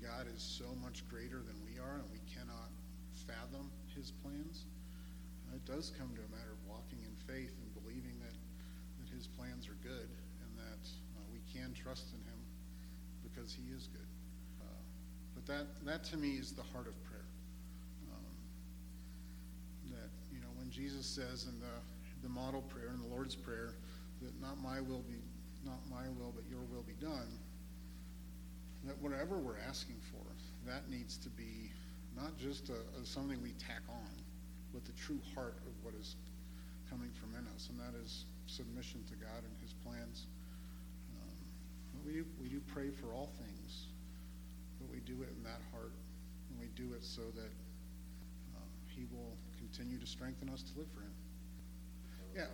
God 0.00 0.26
is 0.34 0.42
so 0.42 0.72
much 0.80 1.06
greater 1.08 1.44
than 1.44 1.56
we 1.64 1.80
are 1.80 2.00
and 2.00 2.08
we 2.12 2.20
cannot 2.32 2.72
fathom 3.26 3.70
his 3.94 4.10
plans, 4.10 4.64
it 5.54 5.64
does 5.64 5.92
come 5.98 6.10
to 6.16 6.22
a 6.24 6.30
matter 6.34 6.50
of 6.50 6.60
walking 6.66 6.98
in 7.04 7.14
faith 7.28 7.52
and 7.60 7.68
believing 7.76 8.18
that, 8.20 8.34
that 8.98 9.08
his 9.14 9.28
plans 9.28 9.68
are 9.68 9.78
good 9.84 10.10
and 10.42 10.50
that 10.58 10.82
uh, 11.14 11.22
we 11.30 11.38
can 11.52 11.72
trust 11.72 12.10
in 12.10 12.20
him 12.26 12.40
because 13.22 13.54
he 13.54 13.70
is 13.72 13.86
good. 13.86 14.13
But 15.46 15.56
that, 15.56 15.66
that 15.84 16.04
to 16.10 16.16
me 16.16 16.30
is 16.30 16.52
the 16.52 16.62
heart 16.62 16.86
of 16.86 17.04
prayer. 17.04 17.24
Um, 18.10 19.92
that, 19.92 20.10
you 20.32 20.40
know, 20.40 20.48
when 20.58 20.70
Jesus 20.70 21.06
says 21.06 21.46
in 21.46 21.58
the, 21.60 21.74
the 22.22 22.28
model 22.28 22.62
prayer, 22.62 22.88
in 22.88 23.00
the 23.00 23.14
Lord's 23.14 23.34
Prayer, 23.34 23.74
that 24.22 24.40
not 24.40 24.60
my 24.62 24.80
will 24.80 25.02
be, 25.02 25.16
not 25.64 25.80
my 25.90 26.08
will, 26.18 26.32
but 26.34 26.44
your 26.48 26.62
will 26.72 26.82
be 26.82 26.94
done, 27.00 27.38
that 28.84 28.96
whatever 29.02 29.38
we're 29.38 29.60
asking 29.68 29.96
for, 30.10 30.24
that 30.70 30.88
needs 30.88 31.16
to 31.18 31.28
be 31.30 31.70
not 32.16 32.38
just 32.38 32.70
a, 32.70 33.00
a 33.00 33.04
something 33.04 33.42
we 33.42 33.52
tack 33.52 33.82
on, 33.88 34.10
but 34.72 34.84
the 34.84 34.92
true 34.92 35.20
heart 35.34 35.56
of 35.66 35.72
what 35.82 35.94
is 36.00 36.16
coming 36.88 37.10
from 37.20 37.34
in 37.38 37.46
us, 37.54 37.68
and 37.70 37.78
that 37.78 37.98
is 38.02 38.24
submission 38.46 39.02
to 39.08 39.14
God 39.14 39.42
and 39.42 39.52
His 39.60 39.74
plans. 39.84 40.26
Um, 41.20 41.36
we, 42.06 42.22
we 42.40 42.48
do 42.48 42.60
pray 42.72 42.90
for 42.90 43.12
all 43.12 43.30
things, 43.38 43.88
but 44.84 44.92
we 44.92 45.00
do 45.00 45.22
it 45.22 45.30
in 45.36 45.42
that 45.44 45.60
heart, 45.72 45.92
and 46.50 46.60
we 46.60 46.68
do 46.76 46.92
it 46.94 47.04
so 47.04 47.22
that 47.34 47.52
uh, 48.54 48.60
He 48.94 49.06
will 49.10 49.36
continue 49.56 49.98
to 49.98 50.06
strengthen 50.06 50.48
us 50.50 50.62
to 50.62 50.78
live 50.78 50.88
for 50.92 51.00
Him. 51.00 51.14
Yeah. 52.34 52.46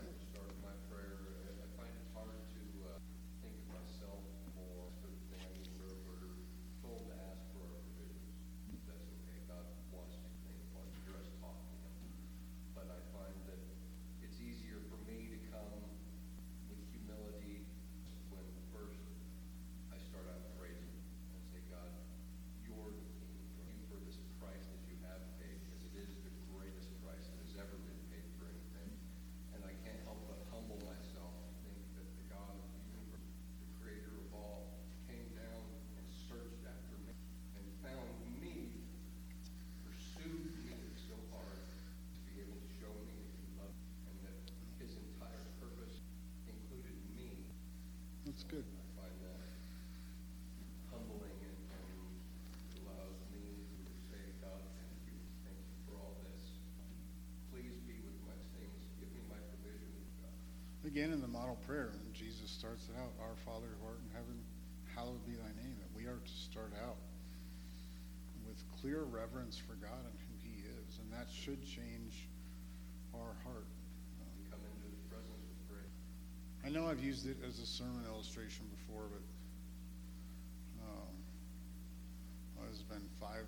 That's 48.40 48.56
good. 48.56 48.64
I 48.64 48.86
find 48.96 49.16
that 49.20 49.42
humbling 50.88 51.34
and, 51.44 51.60
and 51.76 51.88
allows 52.80 53.20
me 53.36 53.42
to 53.84 53.92
say, 54.08 54.22
God, 54.40 54.64
thank 54.80 54.96
you, 55.04 55.18
thank 55.44 55.60
you 55.60 55.76
for 55.84 56.00
all 56.00 56.16
this. 56.24 56.56
Please 57.52 57.76
be 57.84 58.00
with 58.00 58.16
my 58.24 58.38
things. 58.56 58.80
Give 58.96 59.12
me 59.12 59.20
my 59.28 59.36
provision, 59.50 59.92
God. 60.24 60.32
Again, 60.90 61.14
in 61.14 61.22
the 61.22 61.30
model 61.30 61.54
prayer, 61.70 61.94
and 61.94 62.12
Jesus 62.12 62.50
starts 62.50 62.90
it 62.90 62.98
out, 62.98 63.14
Our 63.22 63.38
Father 63.46 63.70
who 63.78 63.86
art 63.86 64.02
in 64.02 64.10
heaven, 64.10 64.42
hallowed 64.90 65.22
be 65.22 65.38
thy 65.38 65.54
name. 65.62 65.78
That 65.78 65.94
we 65.94 66.10
are 66.10 66.18
to 66.18 66.36
start 66.50 66.74
out 66.82 66.98
with 68.42 68.58
clear 68.82 69.06
reverence 69.06 69.54
for 69.54 69.78
God 69.78 70.02
and 70.02 70.18
who 70.26 70.34
he 70.42 70.66
is, 70.66 70.98
and 70.98 71.06
that 71.14 71.30
should 71.30 71.62
change 71.62 72.26
our 73.14 73.38
heart. 73.46 73.70
We 74.34 74.42
come 74.50 74.58
into 74.66 74.90
his 74.90 74.98
presence 75.06 75.38
with 75.46 75.62
praise. 75.70 75.94
I 76.66 76.74
know 76.74 76.90
I've 76.90 77.06
used 77.06 77.22
it 77.30 77.38
as 77.46 77.62
a 77.62 77.66
sermon 77.70 78.02
illustration 78.10 78.66
before, 78.74 79.06
but 79.14 79.22
um, 80.90 81.14
well, 82.58 82.66
it's 82.66 82.82
been 82.82 83.06
five 83.22 83.46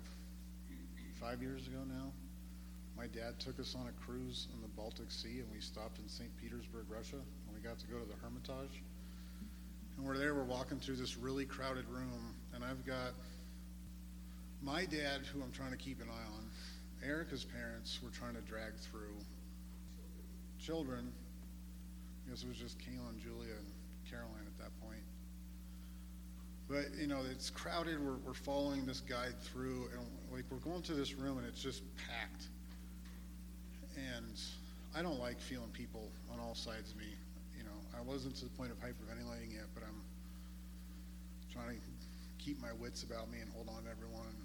five 1.19 1.41
years 1.41 1.67
ago 1.67 1.83
now. 1.91 2.07
My 2.97 3.07
dad 3.07 3.39
took 3.39 3.59
us 3.59 3.75
on 3.75 3.87
a 3.87 4.05
cruise 4.05 4.47
in 4.53 4.61
the 4.61 4.67
Baltic 4.67 5.11
Sea, 5.11 5.39
and 5.39 5.51
we 5.51 5.59
stopped 5.59 5.99
in 5.99 6.07
St. 6.07 6.29
Petersburg, 6.37 6.85
Russia, 6.89 7.15
and 7.15 7.55
we 7.55 7.59
got 7.59 7.79
to 7.79 7.87
go 7.87 7.97
to 7.97 8.05
the 8.05 8.15
Hermitage. 8.21 8.83
And 9.97 10.05
we're 10.05 10.17
there. 10.17 10.33
We're 10.35 10.43
walking 10.43 10.79
through 10.79 10.95
this 10.97 11.17
really 11.17 11.45
crowded 11.45 11.87
room, 11.89 12.35
and 12.53 12.63
I've 12.63 12.85
got 12.85 13.13
my 14.61 14.85
dad, 14.85 15.25
who 15.25 15.41
I'm 15.41 15.51
trying 15.51 15.71
to 15.71 15.77
keep 15.77 16.01
an 16.01 16.07
eye 16.09 16.35
on. 16.35 16.49
Erica's 17.07 17.43
parents 17.43 17.99
were 18.01 18.09
trying 18.09 18.35
to 18.35 18.41
drag 18.41 18.75
through. 18.75 19.17
Children, 20.59 21.11
I 22.25 22.29
guess 22.29 22.43
it 22.43 22.47
was 22.47 22.57
just 22.57 22.79
Kayla, 22.79 23.19
Julia, 23.21 23.53
and 23.57 23.67
Caroline 24.09 24.47
at 24.47 24.57
that 24.59 24.71
point. 24.81 25.03
But 26.69 26.97
you 26.99 27.07
know, 27.07 27.19
it's 27.29 27.49
crowded. 27.49 28.03
We're, 28.03 28.17
we're 28.25 28.33
following 28.33 28.85
this 28.85 29.01
guide 29.01 29.39
through, 29.41 29.89
and 29.93 30.07
like 30.31 30.45
we're 30.49 30.57
going 30.57 30.81
to 30.83 30.93
this 30.93 31.13
room, 31.13 31.37
and 31.37 31.45
it's 31.45 31.61
just 31.61 31.83
packed. 31.97 32.47
And 33.95 34.39
I 34.95 35.01
don't 35.01 35.19
like 35.19 35.39
feeling 35.39 35.69
people 35.69 36.09
on 36.31 36.39
all 36.39 36.55
sides 36.55 36.91
of 36.91 36.97
me. 36.97 37.13
You 37.57 37.63
know, 37.63 37.77
I 37.97 38.01
wasn't 38.01 38.35
to 38.37 38.45
the 38.45 38.51
point 38.51 38.71
of 38.71 38.77
hyperventilating 38.77 39.53
yet, 39.53 39.67
but 39.73 39.83
I'm 39.83 40.01
trying 41.51 41.75
to 41.75 41.81
keep 42.43 42.61
my 42.61 42.73
wits 42.73 43.03
about 43.03 43.31
me 43.31 43.39
and 43.39 43.49
hold 43.53 43.69
on 43.69 43.83
to 43.83 43.89
everyone. 43.89 44.35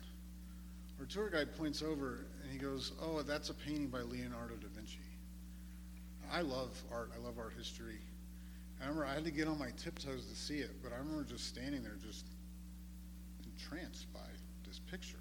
Our 1.01 1.07
tour 1.07 1.31
guide 1.31 1.57
points 1.57 1.83
over 1.83 2.27
and 2.43 2.53
he 2.53 2.59
goes, 2.59 2.93
"Oh, 3.01 3.23
that's 3.23 3.51
a 3.51 3.55
painting 3.55 3.89
by 3.89 4.01
Leonardo 4.01 4.57
da 4.57 4.69
Vinci." 4.75 4.99
I 6.31 6.43
love 6.43 6.83
art. 6.93 7.11
I 7.15 7.19
love 7.19 7.39
art 7.39 7.55
history. 7.57 7.99
I 8.81 8.85
remember 8.85 9.07
I 9.07 9.15
had 9.15 9.25
to 9.25 9.31
get 9.31 9.49
on 9.49 9.59
my 9.59 9.71
tiptoes 9.77 10.27
to 10.27 10.37
see 10.37 10.59
it, 10.59 10.83
but 10.83 10.93
I 10.93 10.97
remember 10.97 11.25
just 11.25 11.47
standing 11.47 11.83
there, 11.83 11.97
just 12.05 12.27
entranced 13.45 14.13
by 14.13 14.29
this 14.67 14.79
picture. 14.91 15.19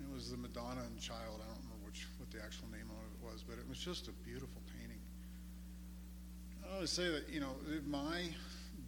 It 0.00 0.12
was 0.12 0.30
the 0.30 0.36
Madonna 0.36 0.82
and 0.82 1.00
Child. 1.00 1.40
I 1.42 1.46
don't 1.46 1.71
which 1.92 2.06
what 2.18 2.30
the 2.30 2.42
actual 2.42 2.68
name 2.68 2.88
of 2.90 2.96
it 2.96 3.32
was, 3.32 3.42
but 3.42 3.58
it 3.58 3.68
was 3.68 3.78
just 3.78 4.08
a 4.08 4.12
beautiful 4.24 4.62
painting. 4.78 5.00
I 6.64 6.74
always 6.74 6.90
say 6.90 7.08
that 7.10 7.28
you 7.30 7.40
know, 7.40 7.54
did 7.68 7.86
my 7.86 8.28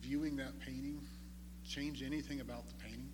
viewing 0.00 0.36
that 0.36 0.58
painting 0.60 1.00
change 1.64 2.02
anything 2.02 2.40
about 2.40 2.66
the 2.68 2.74
painting? 2.74 3.10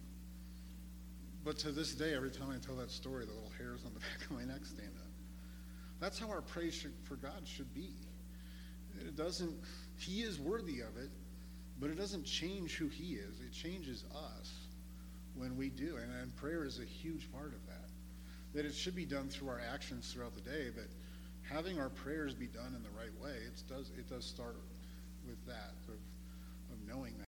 But 1.45 1.59
to 1.59 1.73
this 1.73 1.95
day, 1.95 2.15
every 2.15 2.31
time 2.31 2.51
I 2.51 2.65
tell 2.65 2.77
that 2.77 2.91
story, 2.91 3.25
the 3.25 3.33
little 3.33 3.53
hairs 3.59 3.81
on 3.85 3.93
the 3.95 4.01
back 4.01 4.31
of 4.31 4.31
my 4.31 4.45
neck 4.45 4.65
stand 4.65 4.93
up. 5.01 5.11
That's 5.99 6.19
how 6.19 6.29
our 6.29 6.43
praise 6.43 6.75
should, 6.75 6.95
for 7.03 7.17
God 7.17 7.43
should 7.45 7.75
be. 7.75 7.91
It 9.01 9.17
doesn't, 9.17 9.55
He 9.99 10.23
is 10.23 10.39
worthy 10.39 10.81
of 10.81 10.97
it, 10.99 11.11
but 11.81 11.91
it 11.91 11.97
doesn't 11.97 12.25
change 12.25 12.77
who 12.77 12.89
He 12.89 13.15
is. 13.15 13.41
It 13.41 13.53
changes 13.53 14.05
us 14.15 14.53
when 15.35 15.57
we 15.57 15.69
do. 15.69 15.97
And, 15.97 16.13
and 16.23 16.37
prayer 16.37 16.65
is 16.65 16.79
a 16.79 16.85
huge 16.85 17.31
part 17.33 17.55
of 17.55 17.67
that. 17.67 17.70
That 18.55 18.65
it 18.67 18.75
should 18.75 18.97
be 18.97 19.05
done 19.05 19.29
through 19.29 19.49
our 19.49 19.61
actions 19.73 20.13
throughout 20.13 20.35
the 20.35 20.41
day, 20.41 20.71
but 20.75 20.87
having 21.43 21.79
our 21.79 21.89
prayers 21.89 22.35
be 22.35 22.47
done 22.47 22.75
in 22.77 22.83
the 22.83 22.91
right 22.99 23.15
way, 23.23 23.39
it 23.47 23.63
does, 23.69 23.91
it 23.99 24.09
does 24.09 24.25
start 24.25 24.57
with 25.27 25.45
that, 25.47 25.75
of, 25.89 25.95
of 25.95 26.89
knowing 26.89 27.15
that. 27.19 27.30